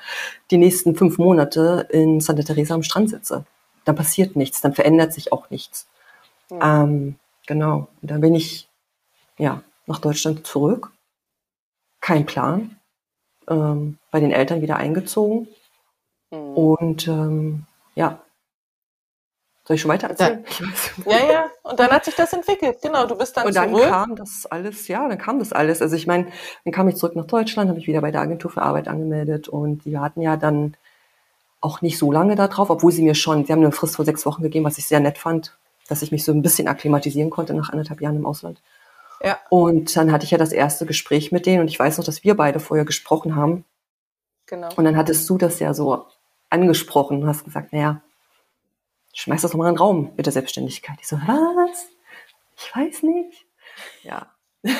[0.50, 3.46] die nächsten fünf Monate in Santa Teresa am Strand sitze.
[3.84, 5.86] Dann passiert nichts, dann verändert sich auch nichts.
[6.50, 6.58] Mhm.
[6.60, 7.16] Ähm,
[7.46, 7.88] Genau.
[8.00, 8.68] Und dann bin ich
[9.38, 10.92] ja nach Deutschland zurück.
[12.00, 12.78] Kein Plan.
[13.48, 15.48] Ähm, bei den Eltern wieder eingezogen.
[16.30, 16.38] Mhm.
[16.38, 18.20] Und ähm, ja.
[19.66, 20.44] Soll ich schon weiter erzählen?
[21.06, 21.50] Ja, ja.
[21.62, 22.82] Und dann hat sich das entwickelt.
[22.82, 23.06] Genau.
[23.06, 23.88] Du bist dann Und dann zurück.
[23.88, 25.80] kam das alles, ja, dann kam das alles.
[25.80, 26.26] Also ich meine,
[26.64, 29.48] dann kam ich zurück nach Deutschland, habe ich wieder bei der Agentur für Arbeit angemeldet
[29.48, 30.76] und die hatten ja dann
[31.62, 34.04] auch nicht so lange da drauf, obwohl sie mir schon, sie haben eine Frist vor
[34.04, 35.56] sechs Wochen gegeben, was ich sehr nett fand,
[35.88, 38.62] dass ich mich so ein bisschen akklimatisieren konnte nach anderthalb Jahren im Ausland.
[39.22, 39.38] Ja.
[39.48, 42.24] Und dann hatte ich ja das erste Gespräch mit denen und ich weiß noch, dass
[42.24, 43.64] wir beide vorher gesprochen haben.
[44.46, 44.68] Genau.
[44.76, 46.06] Und dann hattest du das ja so
[46.50, 48.02] angesprochen und hast gesagt, naja,
[49.14, 50.98] schmeiß das doch mal in den Raum mit der Selbstständigkeit.
[51.00, 51.86] Ich so, was?
[52.56, 53.46] Ich weiß nicht.
[54.02, 54.26] Ja.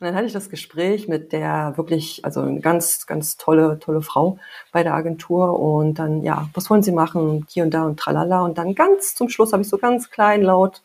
[0.00, 4.02] Und dann hatte ich das Gespräch mit der wirklich, also eine ganz, ganz tolle, tolle
[4.02, 4.38] Frau
[4.72, 5.58] bei der Agentur.
[5.58, 7.46] Und dann, ja, was wollen Sie machen?
[7.48, 8.44] Hier und da und tralala.
[8.44, 10.82] Und dann ganz zum Schluss habe ich so ganz klein, laut,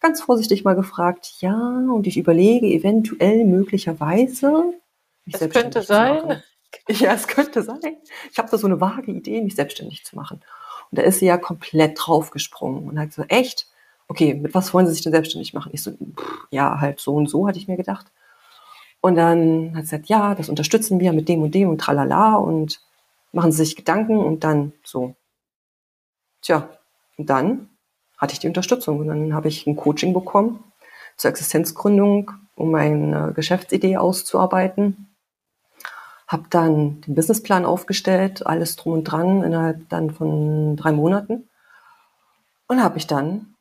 [0.00, 4.74] ganz vorsichtig mal gefragt, ja, und ich überlege eventuell möglicherweise.
[5.24, 6.42] Mich es könnte sein.
[6.88, 7.78] Ja, es könnte sein.
[8.32, 10.40] Ich habe da so eine vage Idee, mich selbstständig zu machen.
[10.90, 13.68] Und da ist sie ja komplett draufgesprungen und hat so, echt?
[14.08, 15.70] Okay, mit was wollen Sie sich denn selbstständig machen?
[15.72, 18.10] Ich so, pff, ja, halt so und so, hatte ich mir gedacht.
[19.04, 22.36] Und dann hat sie gesagt, ja, das unterstützen wir mit dem und dem und tralala
[22.36, 22.80] und
[23.32, 25.14] machen sie sich Gedanken und dann so.
[26.40, 26.70] Tja,
[27.18, 27.68] und dann
[28.16, 30.64] hatte ich die Unterstützung und dann habe ich ein Coaching bekommen
[31.18, 35.14] zur Existenzgründung, um meine Geschäftsidee auszuarbeiten.
[36.26, 41.50] Habe dann den Businessplan aufgestellt, alles drum und dran innerhalb dann von drei Monaten
[42.68, 43.54] und habe ich dann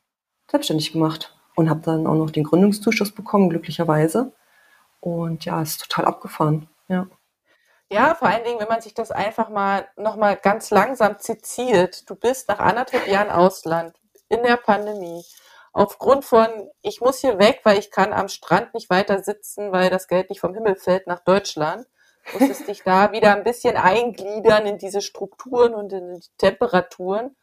[0.49, 4.31] selbstständig gemacht und habe dann auch noch den Gründungszuschuss bekommen, glücklicherweise.
[5.03, 6.69] Und ja, ist total abgefahren.
[6.87, 7.07] Ja.
[7.91, 12.09] Ja, vor allen Dingen, wenn man sich das einfach mal nochmal ganz langsam zitiert.
[12.09, 13.99] Du bist nach anderthalb Jahren Ausland
[14.29, 15.21] in der Pandemie.
[15.73, 16.47] Aufgrund von,
[16.81, 20.29] ich muss hier weg, weil ich kann am Strand nicht weiter sitzen, weil das Geld
[20.29, 21.85] nicht vom Himmel fällt nach Deutschland.
[22.31, 27.35] Musstest dich da wieder ein bisschen eingliedern in diese Strukturen und in die Temperaturen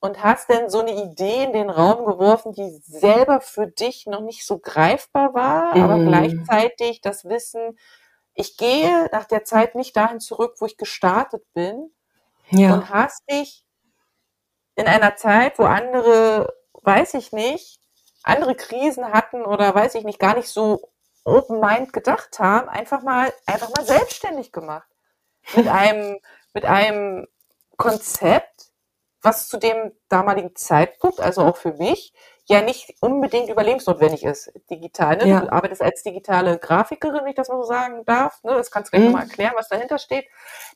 [0.00, 4.22] und hast denn so eine Idee in den Raum geworfen, die selber für dich noch
[4.22, 6.08] nicht so greifbar war, aber mhm.
[6.08, 7.78] gleichzeitig das Wissen,
[8.34, 11.92] ich gehe nach der Zeit nicht dahin zurück, wo ich gestartet bin
[12.48, 12.74] ja.
[12.74, 13.66] und hast dich
[14.74, 17.80] in einer Zeit, wo andere, weiß ich nicht,
[18.22, 20.90] andere Krisen hatten oder weiß ich nicht, gar nicht so
[21.24, 24.88] open mind gedacht haben, einfach mal, einfach mal selbstständig gemacht.
[25.54, 26.18] Mit einem,
[26.54, 27.26] mit einem
[27.76, 28.69] Konzept,
[29.22, 32.12] was zu dem damaligen Zeitpunkt, also auch für mich,
[32.50, 35.16] ja nicht unbedingt überlebensnotwendig ist, digital.
[35.18, 35.28] Ne?
[35.28, 35.40] Ja.
[35.40, 38.42] Du arbeitest als digitale Grafikerin, wenn ich das mal so sagen darf.
[38.42, 38.54] Ne?
[38.54, 39.12] Das kannst du gleich mhm.
[39.12, 40.26] nochmal erklären, was dahinter steht.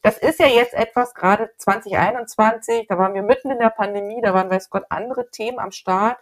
[0.02, 4.32] Das ist ja jetzt etwas, gerade 2021, da waren wir mitten in der Pandemie, da
[4.32, 6.16] waren, weiß Gott, andere Themen am Start.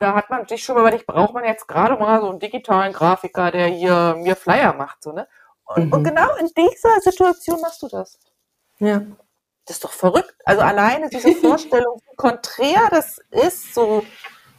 [0.00, 3.52] Da hat man sich schon überlegt, braucht man jetzt gerade mal so einen digitalen Grafiker,
[3.52, 5.28] der hier mir Flyer macht, so, ne?
[5.64, 5.92] Und, mhm.
[5.92, 8.18] und genau in dieser Situation machst du das.
[8.80, 9.02] Ja.
[9.66, 10.34] Das ist doch verrückt.
[10.44, 14.04] Also alleine diese Vorstellung, wie konträr das ist, so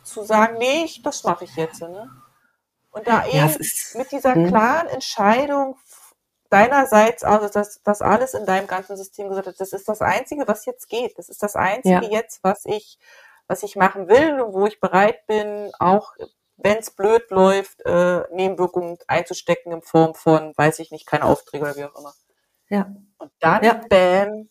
[0.03, 1.81] zu sagen, nee, ich, das mache ich jetzt.
[1.81, 2.09] Ne?
[2.91, 4.47] Und da ja, eben ist, mit dieser hm.
[4.47, 5.77] klaren Entscheidung
[6.49, 10.47] deinerseits, also dass das alles in deinem ganzen System gesagt hat, das ist das Einzige,
[10.47, 11.17] was jetzt geht.
[11.17, 12.11] Das ist das Einzige ja.
[12.11, 12.99] jetzt, was ich,
[13.47, 16.13] was ich machen will und wo ich bereit bin, auch
[16.57, 21.63] wenn es blöd läuft, äh, Nebenwirkungen einzustecken in Form von, weiß ich nicht, keine Aufträge
[21.63, 22.13] oder wie auch immer.
[22.69, 22.95] Ja.
[23.17, 23.81] Und dann, ja.
[23.89, 24.49] bam,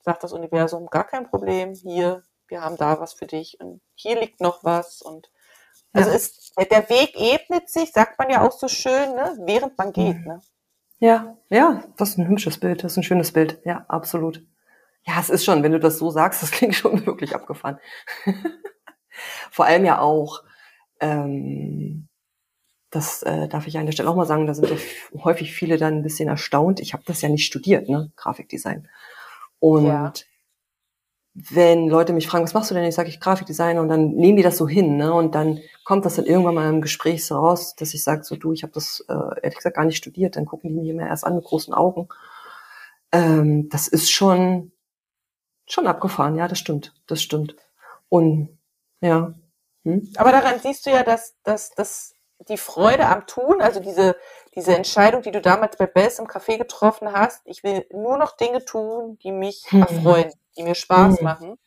[0.00, 4.18] sagt das Universum, gar kein Problem, hier, wir haben da was für dich und hier
[4.18, 5.30] liegt noch was und
[5.92, 6.16] also ja.
[6.16, 10.24] ist, der Weg ebnet sich, sagt man ja auch so schön, ne, während man geht.
[10.24, 10.40] Ne?
[10.98, 14.44] Ja, ja, das ist ein hübsches Bild, das ist ein schönes Bild, ja, absolut.
[15.04, 17.78] Ja, es ist schon, wenn du das so sagst, das klingt schon wirklich abgefahren.
[19.50, 20.44] Vor allem ja auch,
[21.00, 22.08] ähm,
[22.90, 24.76] das äh, darf ich an der Stelle auch mal sagen, da sind ja
[25.24, 26.80] häufig viele dann ein bisschen erstaunt.
[26.80, 28.88] Ich habe das ja nicht studiert, ne, Grafikdesign.
[29.60, 30.12] Und ja
[31.34, 32.84] wenn Leute mich fragen, was machst du denn?
[32.84, 35.12] Ich sage, ich Grafikdesigner und dann nehmen die das so hin, ne?
[35.12, 38.36] Und dann kommt das dann irgendwann mal im Gespräch so raus, dass ich sage, so
[38.36, 40.36] du, ich habe das äh, ehrlich gesagt gar nicht studiert.
[40.36, 42.08] Dann gucken die mich immer erst an mit großen Augen.
[43.12, 44.72] Ähm, das ist schon
[45.66, 47.54] schon abgefahren, ja, das stimmt, das stimmt.
[48.08, 48.58] Und
[49.00, 49.34] ja.
[49.84, 50.12] Hm?
[50.16, 52.16] Aber daran siehst du ja, dass, dass, dass
[52.48, 54.16] die Freude am Tun, also diese,
[54.54, 58.36] diese Entscheidung, die du damals bei Bess im Café getroffen hast, ich will nur noch
[58.36, 59.82] Dinge tun, die mich hm.
[59.82, 61.24] erfreuen die mir Spaß mhm.
[61.24, 61.58] machen,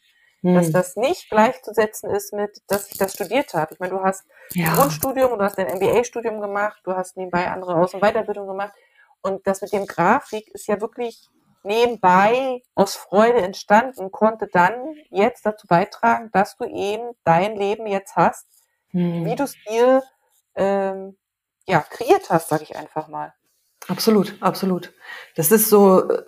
[0.42, 0.56] mhm.
[0.56, 3.74] dass das nicht gleichzusetzen ist mit, dass ich das studiert habe.
[3.74, 4.74] Ich meine, du hast ja.
[4.76, 8.74] Grundstudium und du hast dein MBA-Studium gemacht, du hast nebenbei andere Aus- und Weiterbildung gemacht.
[9.22, 11.30] Und das mit dem Grafik ist ja wirklich
[11.64, 18.18] nebenbei aus Freude entstanden, konnte dann jetzt dazu beitragen, dass du eben dein Leben jetzt
[18.18, 18.46] hast,
[18.92, 19.26] mhm.
[19.26, 20.04] wie du es dir
[20.56, 21.18] ähm,
[21.68, 23.34] ja, kreiert hast, sage ich einfach mal.
[23.88, 24.94] Absolut, absolut.
[25.36, 26.24] Das ist so, äh,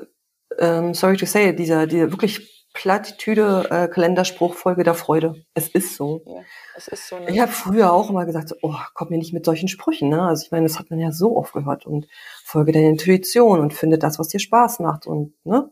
[0.60, 5.46] ähm, sorry to say, dieser, dieser wirklich Plattitüde äh, Kalenderspruch Folge der Freude.
[5.54, 6.22] Es ist so.
[6.26, 6.42] Ja,
[6.76, 7.18] es ist so.
[7.18, 7.32] Ne?
[7.32, 10.10] Ich habe früher auch immer gesagt, so, oh, komm mir nicht mit solchen Sprüchen.
[10.10, 10.22] Ne?
[10.22, 12.08] Also ich meine, das hat man ja so oft gehört und
[12.44, 15.72] folge deiner Intuition und finde das, was dir Spaß macht und ne,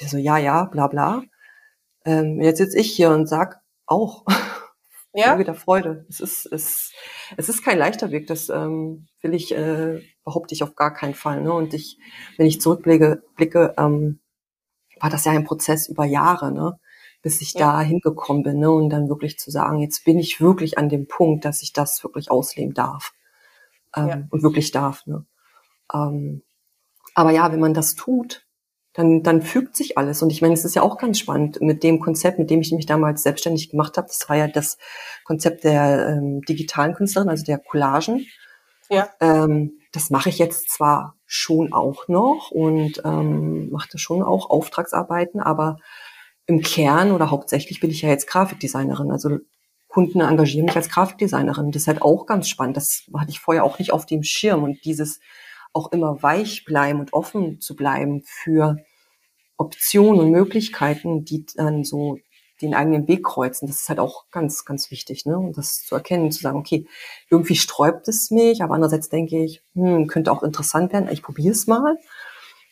[0.00, 1.22] die so ja, ja, bla bla.
[2.06, 4.24] Ähm, jetzt sitze ich hier und sag auch
[5.12, 5.28] ja?
[5.28, 6.06] Folge der Freude.
[6.08, 6.92] Es ist es,
[7.36, 8.26] es ist kein leichter Weg.
[8.26, 11.42] Das ähm, will ich äh, behaupte ich auf gar keinen Fall.
[11.42, 11.52] Ne?
[11.52, 11.98] Und ich,
[12.36, 14.20] wenn ich zurückblicke, blicke, ähm,
[15.00, 16.78] war das ja ein Prozess über Jahre, ne?
[17.22, 17.60] bis ich ja.
[17.60, 18.58] da hingekommen bin.
[18.58, 18.70] Ne?
[18.70, 22.02] Und dann wirklich zu sagen, jetzt bin ich wirklich an dem Punkt, dass ich das
[22.04, 23.12] wirklich ausleben darf.
[23.96, 24.22] Ähm, ja.
[24.30, 25.06] Und wirklich darf.
[25.06, 25.24] Ne?
[25.92, 26.42] Ähm,
[27.14, 28.46] aber ja, wenn man das tut,
[28.98, 30.22] dann, dann fügt sich alles.
[30.22, 32.72] Und ich meine, es ist ja auch ganz spannend mit dem Konzept, mit dem ich
[32.72, 34.08] mich damals selbstständig gemacht habe.
[34.08, 34.76] Das war ja das
[35.22, 38.26] Konzept der ähm, digitalen Künstlerin, also der Collagen.
[38.90, 39.08] Ja.
[39.20, 45.40] Ähm, das mache ich jetzt zwar schon auch noch und ähm, mache schon auch Auftragsarbeiten,
[45.40, 45.78] aber
[46.46, 49.12] im Kern oder hauptsächlich bin ich ja jetzt Grafikdesignerin.
[49.12, 49.38] Also
[49.86, 51.70] Kunden engagieren mich als Grafikdesignerin.
[51.70, 52.76] Das ist halt auch ganz spannend.
[52.76, 54.64] Das hatte ich vorher auch nicht auf dem Schirm.
[54.64, 55.20] Und dieses
[55.72, 58.78] auch immer weich bleiben und offen zu bleiben für
[59.58, 62.18] Optionen und Möglichkeiten, die dann so
[62.62, 63.68] den eigenen Weg kreuzen.
[63.68, 65.38] Das ist halt auch ganz, ganz wichtig, ne?
[65.38, 66.86] Und das zu erkennen, zu sagen, okay,
[67.30, 71.52] irgendwie sträubt es mich, aber andererseits denke ich, hm, könnte auch interessant werden, ich probiere
[71.52, 71.96] es mal.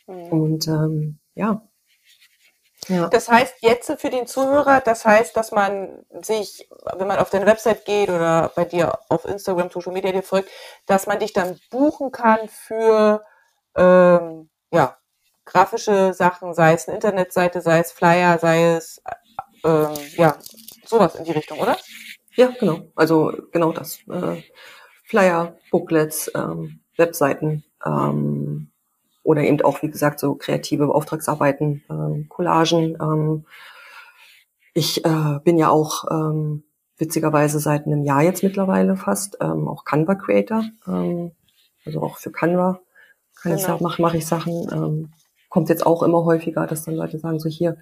[0.06, 0.24] Mhm.
[0.24, 1.62] Und ähm, ja.
[2.88, 3.08] ja.
[3.08, 7.46] Das heißt jetzt für den Zuhörer, das heißt, dass man sich, wenn man auf deine
[7.46, 10.50] Website geht oder bei dir auf Instagram, Social Media dir folgt,
[10.86, 13.24] dass man dich dann buchen kann für
[13.76, 14.96] ähm, ja,
[15.46, 19.00] grafische Sachen, sei es eine Internetseite, sei es Flyer, sei es
[19.64, 20.36] ähm, ja,
[20.84, 21.76] sowas in die Richtung, oder?
[22.34, 22.80] Ja, genau.
[22.94, 24.00] Also genau das.
[24.08, 24.42] Äh,
[25.04, 28.70] Flyer, Booklets, ähm, Webseiten ähm,
[29.22, 32.96] oder eben auch, wie gesagt, so kreative Auftragsarbeiten, ähm, Collagen.
[33.00, 33.46] Ähm,
[34.74, 36.64] ich äh, bin ja auch ähm,
[36.98, 40.64] witzigerweise seit einem Jahr jetzt mittlerweile fast ähm, auch Canva Creator.
[40.86, 41.32] Ähm,
[41.84, 42.80] also auch für Canva
[43.40, 43.56] kann genau.
[43.56, 44.68] ich sagen, mache mach ich Sachen.
[44.72, 45.12] Ähm,
[45.56, 47.78] kommt jetzt auch immer häufiger, dass dann Leute sagen, so hier,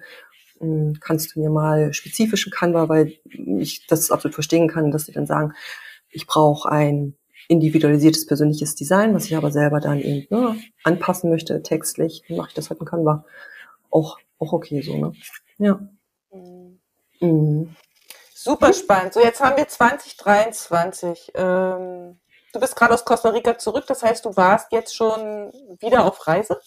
[0.59, 3.17] hm, kannst du mir mal spezifischen Canva, weil
[3.59, 5.51] ich das absolut verstehen kann, dass sie dann sagen,
[6.09, 7.17] ich brauche ein
[7.49, 10.55] individualisiertes persönliches Design, was ich aber selber dann eben ne,
[10.85, 13.25] anpassen möchte, textlich, dann mache ich das halt in Canva.
[13.91, 15.11] Auch, auch okay so, ne?
[15.57, 15.81] Ja.
[16.31, 16.79] Mhm.
[17.19, 17.75] Mhm.
[18.33, 19.13] Super spannend.
[19.13, 21.33] So, jetzt haben wir 2023.
[21.35, 22.19] Ähm,
[22.53, 25.51] du bist gerade aus Costa Rica zurück, das heißt, du warst jetzt schon
[25.81, 26.61] wieder auf Reise?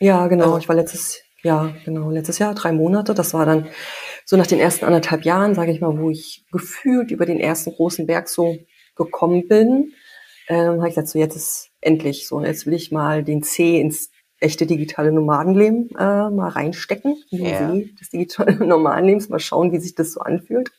[0.00, 0.46] Ja, genau.
[0.46, 3.14] Also, ich war letztes ja, genau, letztes Jahr, drei Monate.
[3.14, 3.66] Das war dann
[4.24, 7.72] so nach den ersten anderthalb Jahren, sage ich mal, wo ich gefühlt über den ersten
[7.72, 8.58] großen Berg so
[8.94, 9.92] gekommen bin.
[10.48, 12.42] Ähm, habe ich gesagt, so jetzt ist, endlich so.
[12.42, 17.46] Jetzt will ich mal den C ins echte digitale Nomadenleben äh, mal reinstecken, in den
[17.46, 17.72] Ja.
[17.72, 20.70] See des digitalen Nomadenlebens, mal schauen, wie sich das so anfühlt.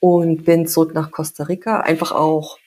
[0.00, 2.58] Und bin zurück nach Costa Rica, einfach auch,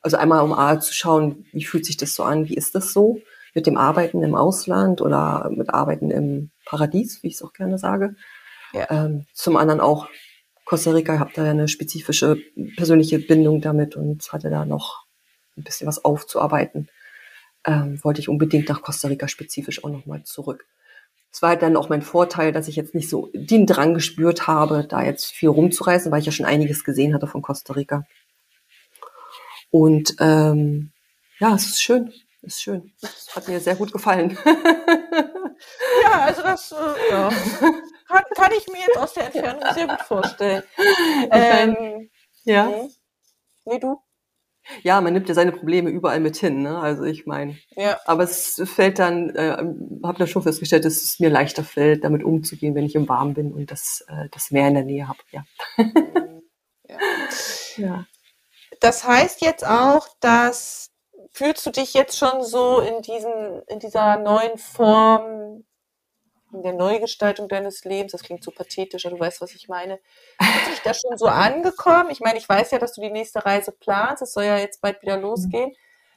[0.00, 2.92] also einmal um A zu schauen, wie fühlt sich das so an, wie ist das
[2.92, 3.20] so
[3.54, 7.78] mit dem Arbeiten im Ausland oder mit Arbeiten im Paradies, wie ich es auch gerne
[7.78, 8.14] sage.
[8.72, 8.90] Ja.
[8.90, 10.08] Ähm, zum anderen auch
[10.64, 12.38] Costa Rica, ich habe da ja eine spezifische
[12.76, 15.06] persönliche Bindung damit und hatte da noch
[15.56, 16.88] ein bisschen was aufzuarbeiten.
[17.64, 20.66] Ähm, wollte ich unbedingt nach Costa Rica spezifisch auch nochmal zurück.
[21.32, 24.46] Es war halt dann auch mein Vorteil, dass ich jetzt nicht so den Drang gespürt
[24.46, 28.06] habe, da jetzt viel rumzureisen, weil ich ja schon einiges gesehen hatte von Costa Rica.
[29.70, 30.92] Und ähm,
[31.38, 32.12] ja, es ist schön,
[32.42, 32.92] ist schön.
[33.02, 34.38] Es hat mir sehr gut gefallen.
[36.04, 37.30] Ja, also das äh, ja.
[38.06, 40.62] kann, kann ich mir jetzt aus der Entfernung sehr gut vorstellen.
[41.32, 42.10] Ähm,
[42.44, 42.68] ja.
[42.68, 42.90] hm?
[43.64, 44.00] Nee, du?
[44.82, 46.62] ja, man nimmt ja seine Probleme überall mit hin.
[46.62, 46.78] Ne?
[46.78, 47.98] Also ich meine, Ja.
[48.06, 49.56] aber es fällt dann, äh,
[50.04, 53.34] habe da schon festgestellt, dass es mir leichter fällt, damit umzugehen, wenn ich im Warm
[53.34, 55.18] bin und das, äh, das Meer in der Nähe habe.
[55.30, 55.44] Ja.
[56.88, 56.96] ja.
[57.76, 58.06] ja.
[58.80, 60.90] Das heißt jetzt auch, dass
[61.32, 65.64] fühlst du dich jetzt schon so in diesen, in dieser neuen Form,
[66.52, 70.00] in der Neugestaltung deines Lebens, das klingt so pathetisch, aber du weißt, was ich meine.
[70.40, 72.10] Fühlst du dich da schon so angekommen?
[72.10, 74.80] Ich meine, ich weiß ja, dass du die nächste Reise planst, es soll ja jetzt
[74.80, 75.72] bald wieder losgehen.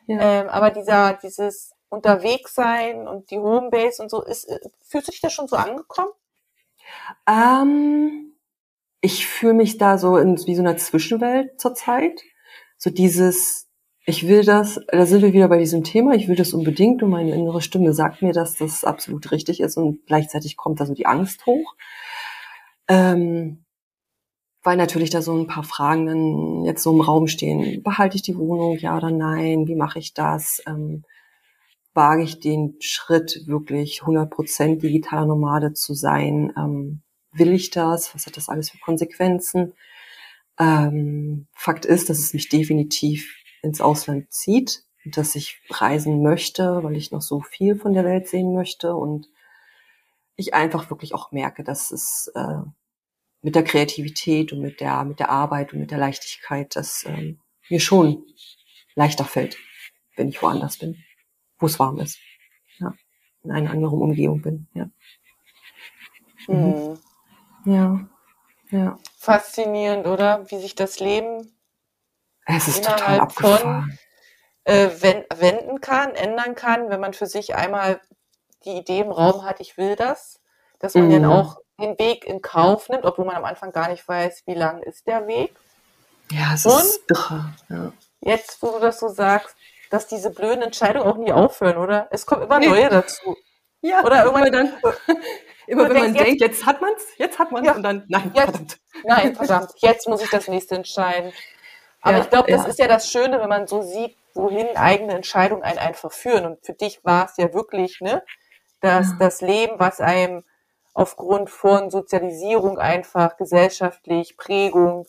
[0.07, 0.19] Ja.
[0.19, 5.21] Ähm, aber dieser, dieses Unterwegssein und die Homebase und so, ist, äh, fühlst du dich
[5.21, 6.11] da schon so angekommen?
[7.27, 8.33] Ähm,
[9.01, 12.21] ich fühle mich da so in wie so einer Zwischenwelt zurzeit.
[12.77, 13.67] So dieses,
[14.05, 17.11] ich will das, da sind wir wieder bei diesem Thema, ich will das unbedingt und
[17.11, 20.93] meine innere Stimme sagt mir, dass das absolut richtig ist und gleichzeitig kommt da so
[20.93, 21.75] die Angst hoch.
[22.87, 23.63] Ähm,
[24.63, 27.81] weil natürlich da so ein paar Fragen dann jetzt so im Raum stehen.
[27.83, 29.67] Behalte ich die Wohnung, ja oder nein?
[29.67, 30.61] Wie mache ich das?
[30.67, 31.03] Ähm,
[31.93, 36.53] wage ich den Schritt, wirklich 100% digitaler Nomade zu sein?
[36.57, 38.13] Ähm, will ich das?
[38.13, 39.73] Was hat das alles für Konsequenzen?
[40.59, 46.95] Ähm, Fakt ist, dass es mich definitiv ins Ausland zieht dass ich reisen möchte, weil
[46.95, 49.27] ich noch so viel von der Welt sehen möchte und
[50.35, 52.61] ich einfach wirklich auch merke, dass es äh,
[53.41, 57.39] mit der Kreativität und mit der mit der Arbeit und mit der Leichtigkeit, dass ähm,
[57.69, 58.23] mir schon
[58.95, 59.57] leichter fällt,
[60.15, 61.03] wenn ich woanders bin,
[61.59, 62.19] wo es warm ist,
[62.77, 62.93] ja,
[63.43, 64.89] in einer anderen Umgebung bin, ja,
[66.45, 66.97] Hm.
[67.65, 68.09] ja,
[68.71, 68.97] ja.
[69.17, 70.49] Faszinierend, oder?
[70.49, 71.51] Wie sich das Leben
[72.45, 73.99] Es ist total Innerhalb von- abgefahren.
[74.65, 77.99] äh, wen- wenden kann, ändern kann, wenn man für sich einmal
[78.65, 80.39] die Idee im Raum hat, ich will das,
[80.79, 81.11] dass man Mhm.
[81.23, 84.53] dann auch den Weg in Kauf nimmt, obwohl man am Anfang gar nicht weiß, wie
[84.53, 85.55] lang ist der Weg.
[86.31, 86.79] Ja, es Und?
[86.79, 87.53] ist irre.
[87.69, 87.91] Ja.
[88.21, 89.55] Jetzt, wo du das so sagst,
[89.89, 92.07] dass diese blöden Entscheidungen auch nie aufhören, oder?
[92.11, 92.67] Es kommen immer Nee.
[92.69, 93.35] neue dazu.
[93.81, 94.73] ja, Oder irgendwann immer dann,
[95.67, 97.73] immer wenn man denkt, jetzt hat man's, jetzt hat man's Ja.
[97.73, 98.43] und dann, nein, Jetzt.
[98.45, 98.77] verdammt.
[99.05, 101.33] Nein, verdammt, jetzt muss ich das nächste entscheiden.
[102.01, 102.67] Aber Ja, ich glaube, das ja.
[102.69, 106.45] ist ja das Schöne, wenn man so sieht, wohin eigene Entscheidungen einen einfach führen.
[106.45, 108.23] Und für dich war es ja wirklich, ne,
[108.81, 109.17] dass Ja.
[109.19, 110.43] das Leben, was einem
[110.93, 115.07] aufgrund von Sozialisierung einfach gesellschaftlich, Prägung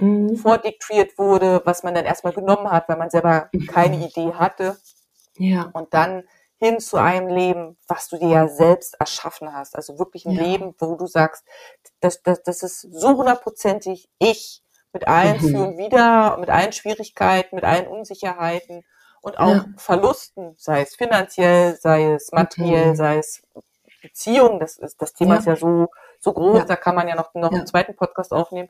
[0.00, 0.36] Mhm.
[0.36, 4.78] vordiktiert wurde, was man dann erstmal genommen hat, weil man selber keine Idee hatte
[5.38, 6.24] Ja, und dann
[6.58, 9.76] hin zu einem Leben, was du dir ja selbst erschaffen hast.
[9.76, 10.42] Also wirklich ein Ja.
[10.42, 11.44] Leben, wo du sagst,
[12.00, 14.62] das, das, das ist so hundertprozentig ich
[14.92, 15.48] mit allen Mhm.
[15.50, 18.84] Für und Wider, mit allen Schwierigkeiten, mit allen Unsicherheiten
[19.22, 19.64] und auch Ja.
[19.76, 22.96] Verlusten, sei es finanziell, sei es materiell, Mhm.
[22.96, 23.42] sei es
[24.02, 24.58] Beziehung.
[24.60, 25.38] Das, ist, das Thema Ja.
[25.40, 25.88] ist ja so,
[26.18, 26.64] so groß, Ja.
[26.64, 28.68] da kann man ja noch, noch einen zweiten Podcast aufnehmen.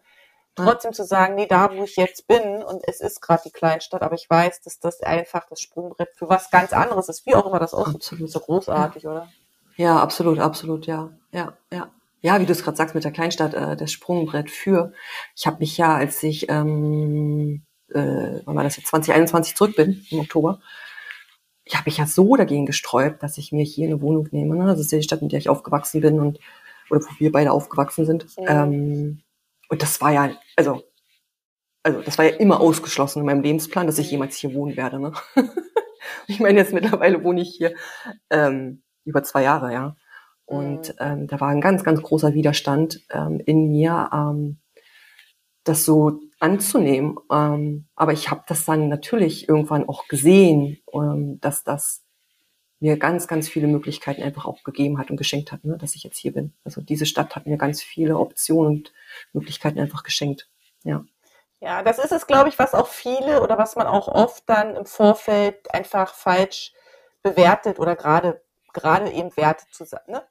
[0.55, 4.03] Trotzdem zu sagen, nee, da wo ich jetzt bin und es ist gerade die Kleinstadt,
[4.03, 7.47] aber ich weiß, dass das einfach das Sprungbrett für was ganz anderes ist, wie auch
[7.47, 7.95] immer das aussieht.
[7.97, 8.31] Absolut.
[8.31, 9.29] So großartig, oder?
[9.77, 11.89] ja, absolut, absolut, ja, ja, ja.
[12.23, 14.93] Ja, wie du es gerade sagst mit der Kleinstadt, äh, das Sprungbrett für.
[15.37, 20.07] Ich habe mich ja, als ich, ähm, äh, wann war das jetzt, 2021 zurück bin,
[20.11, 20.61] im Oktober,
[21.65, 24.57] ich habe mich ja so dagegen gesträubt, dass ich mir hier eine Wohnung nehme.
[24.57, 24.67] Ne?
[24.67, 26.39] Das ist ja die Stadt, in der ich aufgewachsen bin und
[26.91, 28.27] oder wo wir beide aufgewachsen sind.
[28.39, 28.45] Mhm.
[28.49, 29.23] Ähm,
[29.69, 30.83] und das war ja, also,
[31.83, 34.13] also das war ja immer ausgeschlossen in meinem Lebensplan, dass ich Mhm.
[34.13, 35.01] jemals hier wohnen werde.
[35.01, 35.13] Ne?
[36.27, 37.75] ich meine, jetzt mittlerweile wohne ich hier
[38.31, 39.97] ähm, über zwei Jahre, ja.
[40.53, 40.95] Und Mhm.
[41.01, 44.59] ähm, da war ein ganz, ganz großer Widerstand ähm, in mir, ähm,
[45.65, 47.19] das so anzunehmen.
[47.31, 52.05] Ähm, aber ich habe das dann natürlich irgendwann auch gesehen, ähm, dass das
[52.81, 56.03] mir ganz, ganz viele Möglichkeiten einfach auch gegeben hat und geschenkt hat, ne, dass ich
[56.03, 56.55] jetzt hier bin.
[56.65, 58.93] Also diese Stadt hat mir ganz viele Optionen und
[59.33, 60.49] Möglichkeiten einfach geschenkt.
[60.85, 61.05] Ja.
[61.61, 64.75] Ja, das ist es, glaube ich, was auch viele oder was man auch oft dann
[64.77, 66.73] im Vorfeld einfach falsch
[67.23, 68.43] bewertet oder gerade
[68.73, 70.13] gerade eben Werte zu sagen.
[70.13, 70.23] Ne?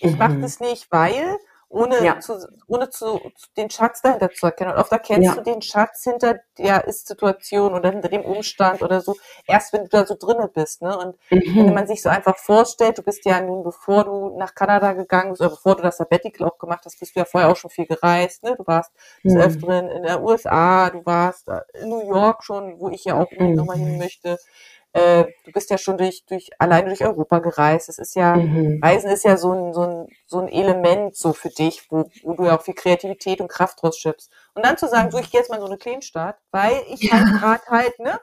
[0.00, 0.18] Ich mhm.
[0.18, 1.38] mache das nicht, weil
[1.70, 2.18] ohne, ja.
[2.18, 3.20] zu, ohne zu,
[3.56, 4.72] den Schatz dahinter zu erkennen.
[4.72, 5.34] Und oft erkennst ja.
[5.34, 9.16] du den Schatz hinter der Ist-Situation oder hinter dem Umstand oder so,
[9.46, 10.80] erst wenn du da so drinnen bist.
[10.80, 10.96] Ne?
[10.96, 11.66] Und mhm.
[11.66, 15.30] wenn man sich so einfach vorstellt, du bist ja nun, bevor du nach Kanada gegangen
[15.30, 17.70] bist, oder bevor du das Sabbatical auch gemacht hast, bist du ja vorher auch schon
[17.70, 18.44] viel gereist.
[18.44, 18.54] Ne?
[18.56, 18.90] Du warst
[19.22, 19.34] mhm.
[19.34, 23.30] des Öfteren in der USA, du warst in New York schon, wo ich ja auch
[23.30, 23.54] mhm.
[23.54, 24.38] nochmal hin möchte.
[24.92, 27.88] Äh, du bist ja schon durch, durch, alleine durch Europa gereist.
[27.88, 28.80] Das ist ja, mhm.
[28.82, 32.34] Reisen ist ja so ein, so ein, so ein Element so für dich, wo, wo
[32.34, 34.30] du ja auch viel Kreativität und Kraft rausschöpfst.
[34.54, 37.02] Und dann zu sagen, so, ich gehe jetzt mal in so eine Kleinstadt, weil ich
[37.02, 37.12] ja.
[37.12, 38.18] halt gerade halt, ne?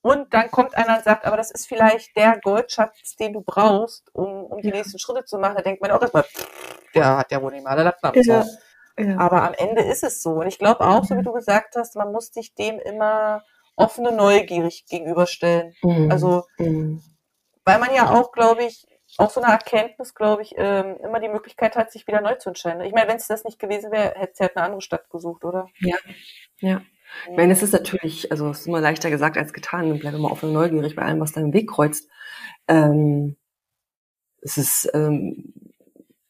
[0.00, 4.08] Und dann kommt einer und sagt, aber das ist vielleicht der Goldschatz, den du brauchst,
[4.14, 4.76] um, um die ja.
[4.76, 5.56] nächsten Schritte zu machen.
[5.56, 6.24] Da denkt man auch erstmal,
[6.94, 8.44] der hat ja wohl nicht mal Lappen ja.
[8.96, 9.18] ja.
[9.18, 10.34] Aber am Ende ist es so.
[10.34, 13.42] Und ich glaube auch, so wie du gesagt hast, man muss sich dem immer
[13.76, 15.74] offene, neugierig gegenüberstellen.
[15.82, 16.10] Mhm.
[16.10, 17.02] Also, mhm.
[17.64, 18.86] weil man ja auch, glaube ich,
[19.18, 22.50] auch so eine Erkenntnis, glaube ich, ähm, immer die Möglichkeit hat, sich wieder neu zu
[22.50, 22.82] entscheiden.
[22.82, 25.44] Ich meine, wenn es das nicht gewesen wäre, hätte sie halt eine andere Stadt gesucht,
[25.44, 25.68] oder?
[25.80, 25.96] Ja,
[26.58, 26.82] ja.
[27.30, 29.98] Ich meine, es ist natürlich, also es ist immer leichter gesagt als getan.
[29.98, 32.08] Bleib immer offen und neugierig bei allem, was deinen Weg kreuzt.
[32.68, 33.36] Ähm,
[34.42, 35.54] es ist ähm,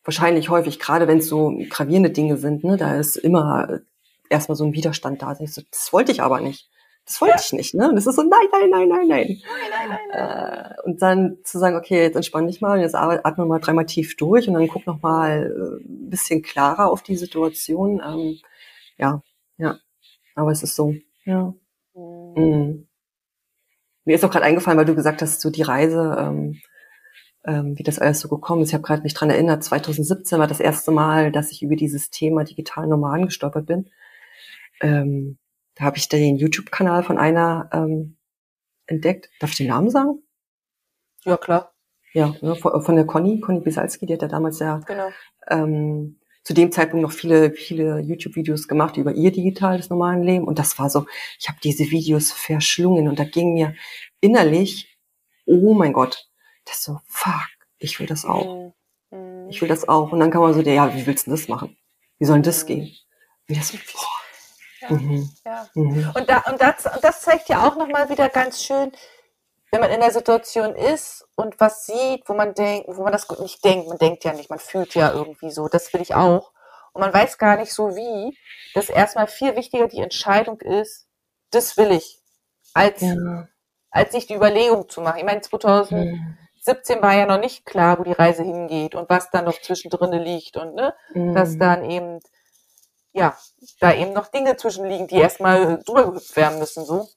[0.04, 3.80] wahrscheinlich häufig, gerade wenn es so gravierende Dinge sind, ne, da ist immer
[4.28, 5.34] erstmal so ein Widerstand da.
[5.34, 6.68] Das wollte ich aber nicht.
[7.06, 7.40] Das wollte ja.
[7.40, 7.88] ich nicht, ne?
[7.88, 9.26] Und das ist so, nein, nein, nein, nein, nein.
[9.28, 10.74] nein, nein, nein.
[10.74, 14.16] Äh, und dann zu sagen, okay, jetzt entspann dich mal, jetzt atme mal dreimal tief
[14.16, 18.02] durch und dann guck noch mal äh, ein bisschen klarer auf die Situation.
[18.04, 18.38] Ähm,
[18.98, 19.22] ja,
[19.56, 19.78] ja.
[20.34, 20.94] Aber es ist so,
[21.24, 21.54] ja.
[21.94, 22.32] Mhm.
[22.36, 22.88] Mhm.
[24.04, 26.60] Mir ist auch gerade eingefallen, weil du gesagt hast, so die Reise, ähm,
[27.44, 28.68] ähm, wie das alles so gekommen ist.
[28.70, 32.10] Ich habe gerade mich dran erinnert, 2017 war das erste Mal, dass ich über dieses
[32.10, 33.90] Thema digital Nomaden gestolpert bin.
[34.80, 35.38] Ähm,
[35.76, 38.16] da habe ich den YouTube-Kanal von einer ähm,
[38.86, 39.30] entdeckt.
[39.40, 40.22] Darf ich den Namen sagen?
[41.24, 41.72] Ja, klar.
[42.12, 45.10] Ja, ne, von der Conny, Conny Bisalski, die hat ja damals ja genau.
[45.48, 50.46] ähm, zu dem Zeitpunkt noch viele, viele YouTube-Videos gemacht über ihr digitales normalen Leben.
[50.46, 51.06] Und das war so,
[51.38, 53.74] ich habe diese Videos verschlungen und da ging mir
[54.20, 54.96] innerlich,
[55.44, 56.30] oh mein Gott,
[56.64, 57.48] das so, fuck,
[57.78, 58.72] ich will das auch.
[59.10, 59.50] Mhm.
[59.50, 60.12] Ich will das auch.
[60.12, 61.76] Und dann kann man so, ja, wie willst du das machen?
[62.18, 62.68] Wie soll denn das mhm.
[62.68, 62.96] gehen?
[63.46, 64.25] Wie das, boah,
[64.88, 65.30] Mhm.
[65.44, 65.68] Ja.
[65.74, 66.12] Mhm.
[66.14, 68.92] Und, da, und, das, und das zeigt ja auch nochmal wieder ganz schön,
[69.70, 73.28] wenn man in der Situation ist und was sieht, wo man denkt, wo man das
[73.40, 76.52] nicht denkt, man denkt ja nicht, man fühlt ja irgendwie so, das will ich auch.
[76.92, 78.38] Und man weiß gar nicht so wie,
[78.74, 81.06] dass erstmal viel wichtiger die Entscheidung ist,
[81.50, 82.20] das will ich,
[82.72, 83.48] als, ja.
[83.90, 85.18] als sich die Überlegung zu machen.
[85.18, 89.44] Ich meine, 2017 war ja noch nicht klar, wo die Reise hingeht und was dann
[89.44, 91.34] noch zwischendrin liegt und ne, mhm.
[91.34, 92.20] dass dann eben
[93.16, 93.34] ja,
[93.80, 97.08] da eben noch Dinge zwischenliegen, die erstmal drüber gehüpft werden müssen, so.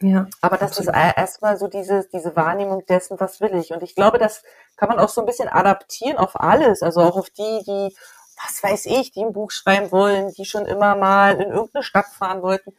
[0.00, 0.28] Ja.
[0.40, 0.94] Aber das absolut.
[0.94, 3.72] ist erstmal so diese, diese Wahrnehmung dessen, was will ich.
[3.72, 4.42] Und ich glaube, das
[4.76, 6.82] kann man auch so ein bisschen adaptieren auf alles.
[6.82, 7.94] Also auch auf die, die,
[8.42, 12.06] was weiß ich, die ein Buch schreiben wollen, die schon immer mal in irgendeine Stadt
[12.06, 12.72] fahren wollten,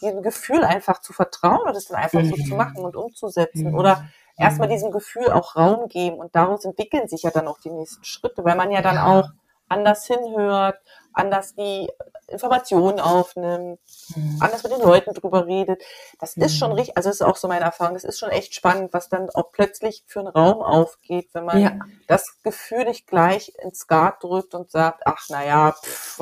[0.00, 2.28] diesem Gefühl einfach zu vertrauen und es dann einfach mhm.
[2.28, 2.56] so zu mhm.
[2.56, 3.70] machen und umzusetzen.
[3.70, 3.74] Mhm.
[3.74, 4.04] Oder
[4.36, 6.18] erstmal diesem Gefühl auch Raum geben.
[6.18, 9.30] Und daraus entwickeln sich ja dann auch die nächsten Schritte, weil man ja dann auch
[9.68, 10.78] anders hinhört,
[11.12, 11.88] anders die
[12.28, 13.80] Informationen aufnimmt,
[14.14, 14.36] mhm.
[14.40, 15.82] anders mit den Leuten drüber redet.
[16.20, 16.44] Das mhm.
[16.44, 16.76] ist schon mhm.
[16.76, 19.30] richtig, also das ist auch so meine Erfahrung, das ist schon echt spannend, was dann
[19.30, 21.78] auch plötzlich für einen Raum aufgeht, wenn man ja.
[22.06, 25.74] das Gefühl nicht gleich ins Skat drückt und sagt, ach naja,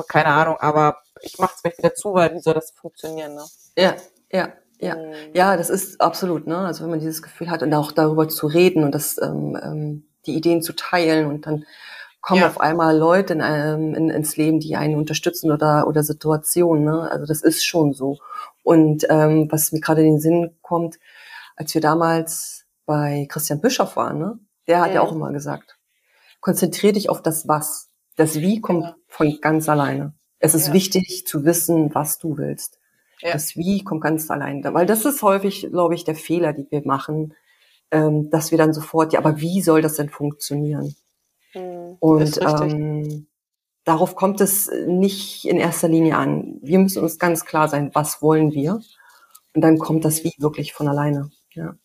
[0.07, 3.45] keine Ahnung, aber ich mach's vielleicht wieder zu, weil wie soll das funktionieren, ne?
[3.75, 3.95] Ja,
[4.31, 4.49] ja.
[4.79, 5.13] Ja, mhm.
[5.33, 6.59] ja, das ist absolut, ne?
[6.59, 10.07] Also wenn man dieses Gefühl hat und auch darüber zu reden und das ähm, ähm,
[10.27, 11.65] die Ideen zu teilen und dann
[12.27, 12.47] kommen ja.
[12.47, 16.83] auf einmal Leute in, ähm, in, ins Leben, die einen unterstützen oder, oder Situationen.
[16.83, 17.09] Ne?
[17.09, 18.17] Also das ist schon so.
[18.63, 20.99] Und ähm, was mir gerade in den Sinn kommt,
[21.55, 24.39] als wir damals bei Christian Bischoff waren, ne?
[24.67, 25.77] der hat ja, ja auch immer gesagt,
[26.41, 27.89] konzentrier dich auf das Was.
[28.17, 28.95] Das Wie kommt ja.
[29.07, 30.13] von ganz alleine.
[30.39, 30.73] Es ist ja.
[30.73, 32.77] wichtig zu wissen, was du willst.
[33.21, 33.31] Ja.
[33.31, 34.73] Das Wie kommt ganz alleine.
[34.73, 37.35] Weil das ist häufig, glaube ich, der Fehler, die wir machen,
[37.89, 40.93] ähm, dass wir dann sofort, ja, aber wie soll das denn funktionieren?
[41.53, 43.27] Mhm, und ähm,
[43.83, 46.59] darauf kommt es nicht in erster Linie an.
[46.61, 48.81] Wir müssen uns ganz klar sein, was wollen wir?
[49.55, 51.31] Und dann kommt das Wie wirklich von alleine.
[51.53, 51.75] Ja.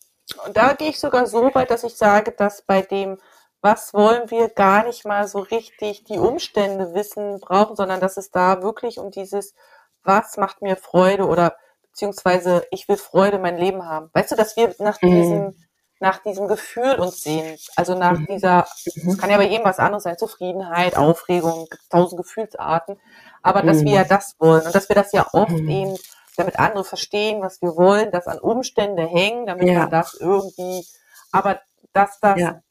[0.46, 3.18] Und da gehe ich sogar so weit, dass ich sage, dass bei dem,
[3.60, 8.30] was wollen wir, gar nicht mal so richtig die Umstände wissen brauchen, sondern dass es
[8.30, 9.54] da wirklich um dieses,
[10.02, 14.10] was macht mir Freude oder beziehungsweise ich will Freude in mein Leben haben.
[14.12, 15.10] Weißt du, dass wir nach mhm.
[15.10, 15.54] diesem
[16.02, 17.56] nach diesem Gefühl uns sehen.
[17.76, 18.26] Also nach mhm.
[18.26, 19.16] dieser, es mhm.
[19.16, 22.98] kann ja bei jedem was anderes sein, Zufriedenheit, Aufregung, tausend Gefühlsarten.
[23.40, 23.84] Aber dass mhm.
[23.84, 25.68] wir ja das wollen und dass wir das ja oft mhm.
[25.68, 25.96] eben
[26.36, 29.80] damit andere verstehen, was wir wollen, das an Umstände hängen, damit Ja.
[29.80, 30.84] man das irgendwie,
[31.30, 31.60] aber
[31.92, 32.62] dass das, Ja.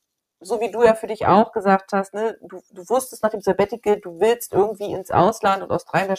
[0.42, 3.42] so wie du ja für dich auch gesagt hast, ne, du, du wusstest nach dem
[3.42, 6.10] Sabbatical, du willst irgendwie ins Ausland und Australien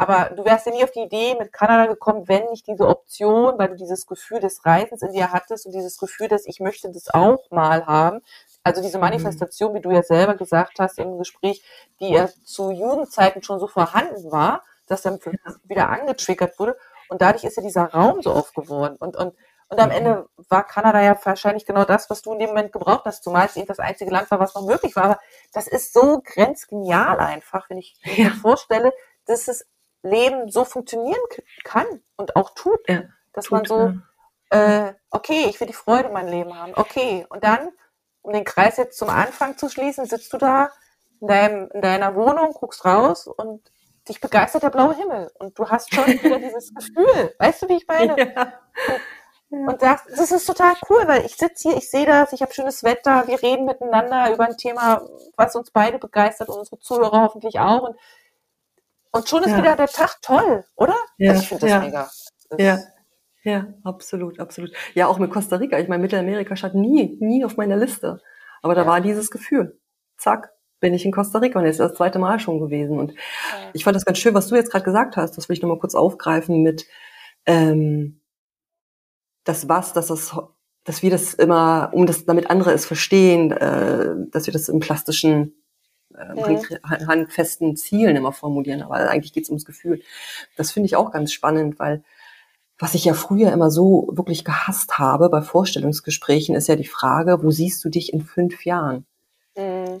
[0.00, 3.58] aber du wärst ja nie auf die Idee mit Kanada gekommen, wenn nicht diese Option,
[3.58, 6.90] weil du dieses Gefühl des Reisens in dir hattest und dieses Gefühl, dass ich möchte
[6.90, 8.20] das auch mal haben.
[8.62, 11.62] Also diese Manifestation, wie du ja selber gesagt hast im Gespräch,
[12.00, 15.18] die ja zu Jugendzeiten schon so vorhanden war, dass dann
[15.64, 16.76] wieder angetriggert wurde.
[17.08, 18.96] Und dadurch ist ja dieser Raum so oft geworden.
[18.98, 19.34] Und, und,
[19.68, 19.94] und am Mhm.
[19.94, 23.46] Ende war Kanada ja wahrscheinlich genau das, was du in dem Moment gebraucht hast, zumal
[23.46, 25.04] es eben das einzige Land war, was noch möglich war.
[25.04, 25.18] Aber
[25.52, 28.30] das ist so grenzgenial einfach, wenn ich mir Ja.
[28.30, 28.92] vorstelle,
[29.26, 29.64] dass das
[30.02, 31.20] Leben so funktionieren
[31.64, 31.86] kann
[32.16, 32.80] und auch tut.
[32.88, 33.92] Ja, dass man Tut, so,
[34.52, 34.86] ja.
[34.88, 36.72] äh, okay, ich will die Freude in meinem Leben haben.
[36.74, 37.70] Okay, und dann,
[38.22, 40.70] um den Kreis jetzt zum Anfang zu schließen, sitzt du da
[41.20, 43.70] in, deinem, in deiner Wohnung, guckst raus und
[44.08, 45.30] dich begeistert der blaue Himmel.
[45.38, 47.34] Und du hast schon wieder dieses Gefühl.
[47.38, 48.16] Weißt du, wie ich meine?
[48.34, 48.52] Ja.
[49.50, 52.54] Und das, das ist total cool, weil ich sitze hier, ich sehe das, ich habe
[52.54, 55.02] schönes Wetter, wir reden miteinander über ein Thema,
[55.36, 57.82] was uns beide begeistert und unsere Zuhörer hoffentlich auch.
[57.82, 57.96] Und,
[59.12, 59.58] und schon ist Ja.
[59.58, 60.94] wieder der Tag toll, oder?
[61.18, 61.80] Ja, Also ich finde das ja.
[61.80, 62.10] mega.
[62.50, 62.78] Das Ja.
[63.42, 64.70] Ja, absolut, absolut.
[64.94, 65.78] Ja, auch mit Costa Rica.
[65.78, 68.20] Ich meine, Mittelamerika stand nie, nie auf meiner Liste.
[68.60, 69.80] Aber da war dieses Gefühl.
[70.18, 72.98] Zack, bin ich in Costa Rica und jetzt ist das zweite Mal schon gewesen.
[72.98, 73.14] Und
[73.72, 75.38] ich fand das ganz schön, was du jetzt gerade gesagt hast.
[75.38, 76.84] Das will ich nochmal kurz aufgreifen mit
[77.46, 78.20] ähm,
[79.44, 80.36] das was, dass das,
[80.84, 84.80] dass wir das immer, um das, damit andere es verstehen, äh, dass wir das im
[84.80, 85.54] plastischen
[86.14, 88.82] äh, hand- handfesten Zielen immer formulieren.
[88.82, 90.00] Aber eigentlich geht es ums Gefühl.
[90.56, 92.02] Das finde ich auch ganz spannend, weil
[92.78, 97.42] was ich ja früher immer so wirklich gehasst habe bei Vorstellungsgesprächen, ist ja die Frage,
[97.42, 99.04] wo siehst du dich in fünf Jahren?
[99.56, 100.00] Mhm.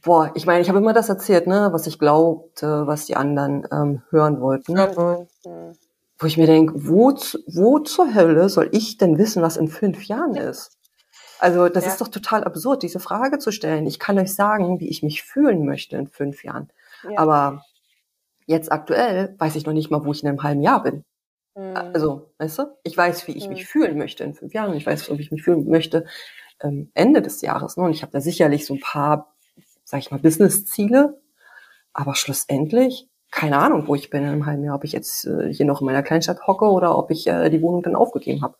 [0.00, 3.66] Boah, ich meine, ich habe immer das erzählt, ne, was ich glaubte, was die anderen
[3.72, 4.74] ähm, hören wollten.
[4.74, 5.72] Mhm.
[6.18, 7.08] Wo ich mir denke, wo,
[7.48, 10.78] wo zur Hölle soll ich denn wissen, was in fünf Jahren ist?
[11.44, 11.90] Also das Ja.
[11.92, 13.86] ist doch total absurd, diese Frage zu stellen.
[13.86, 16.70] Ich kann euch sagen, wie ich mich fühlen möchte in fünf Jahren.
[17.08, 17.18] Ja.
[17.18, 17.62] Aber
[18.46, 21.04] jetzt aktuell weiß ich noch nicht mal, wo ich in einem halben Jahr bin.
[21.54, 21.76] Mhm.
[21.76, 23.52] Also, weißt du, ich weiß, wie ich Mhm.
[23.54, 24.74] mich fühlen möchte in fünf Jahren.
[24.74, 26.06] Ich weiß, wie ich mich fühlen möchte
[26.62, 27.76] ähm, Ende des Jahres.
[27.76, 27.84] Ne?
[27.84, 29.34] Und ich habe da sicherlich so ein paar,
[29.84, 31.20] sag ich mal, Business-Ziele.
[31.92, 34.76] Aber schlussendlich, keine Ahnung, wo ich bin in einem halben Jahr.
[34.76, 37.60] Ob ich jetzt äh, hier noch in meiner Kleinstadt hocke oder ob ich äh, die
[37.60, 38.56] Wohnung dann aufgegeben habe.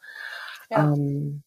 [0.70, 0.92] Ja.
[0.92, 1.42] Ähm,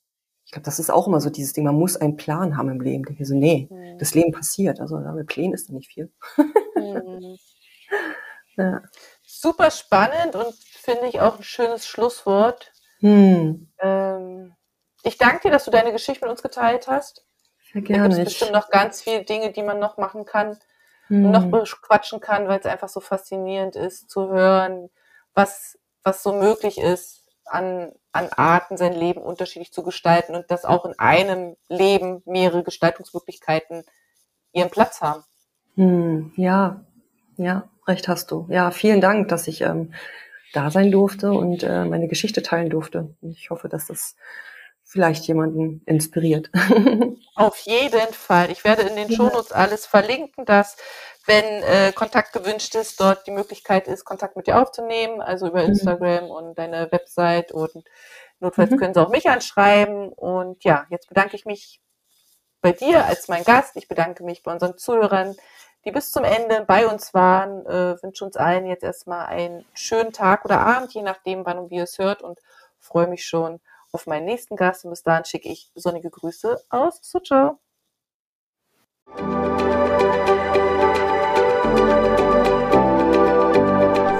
[0.48, 2.80] ich glaube, das ist auch immer so dieses Ding, man muss einen Plan haben im
[2.80, 3.02] Leben.
[3.04, 3.98] Ich denke so, nee, Mhm.
[4.00, 4.80] das Leben passiert.
[4.80, 6.10] Also mit Plänen ist da nicht viel.
[6.76, 7.38] Mhm.
[8.60, 8.82] Ja.
[9.24, 12.72] Super spannend und finde ich auch ein schönes Schlusswort.
[13.02, 14.56] Hm, Ähm,
[15.04, 17.24] ich danke dir, dass du deine Geschichte mit uns geteilt hast.
[17.72, 18.18] sehr Da gibt gerne.
[18.18, 20.58] es bestimmt noch ganz viele Dinge, die man noch machen kann,
[21.08, 24.90] hm, noch bequatschen kann, weil es einfach so faszinierend ist zu hören,
[25.36, 30.66] was, was so möglich ist, an, an Arten sein Leben unterschiedlich zu gestalten und dass
[30.66, 33.84] auch in einem Leben mehrere Gestaltungsmöglichkeiten
[34.54, 35.24] ihren Platz haben.
[35.76, 36.84] Hm, ja,
[37.38, 38.48] ja, recht hast du.
[38.50, 39.94] Ja, vielen Dank, dass ich ähm,
[40.54, 43.16] da sein durfte und äh, meine Geschichte teilen durfte.
[43.22, 44.16] Ich hoffe, dass das
[44.88, 46.50] vielleicht jemanden inspiriert.
[47.36, 48.50] Auf jeden Fall.
[48.52, 49.12] Ich werde in den.
[49.12, 50.76] Shownotes alles verlinken, dass,
[51.28, 55.62] wenn äh, Kontakt gewünscht ist, dort die Möglichkeit ist, Kontakt mit dir aufzunehmen, also über
[55.62, 55.70] Mhm.
[55.70, 57.72] Instagram und deine Website und
[58.40, 58.78] notfalls Mhm.
[58.78, 60.10] können sie auch mich anschreiben.
[60.10, 61.80] Und ja, jetzt bedanke ich mich
[62.62, 63.76] bei dir als mein Gast.
[63.76, 65.36] Ich bedanke mich bei unseren Zuhörern,
[65.86, 67.66] die bis zum Ende bei uns waren.
[67.66, 71.72] Äh, wünsche uns allen jetzt erstmal einen schönen Tag oder Abend, je nachdem, wann und
[71.72, 72.40] wie ihr es hört und
[72.80, 73.60] freue mich schon
[73.98, 74.86] auf meinen nächsten Gast.
[74.86, 77.58] Und bis dahin schicke ich sonnige Grüße aus Suzhou.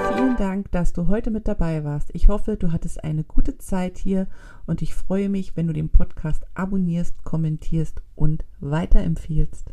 [0.08, 2.10] Vielen Dank, dass du heute mit dabei warst.
[2.12, 4.26] Ich hoffe, du hattest eine gute Zeit hier
[4.66, 9.72] und ich freue mich, wenn du den Podcast abonnierst, kommentierst und weiterempfiehlst.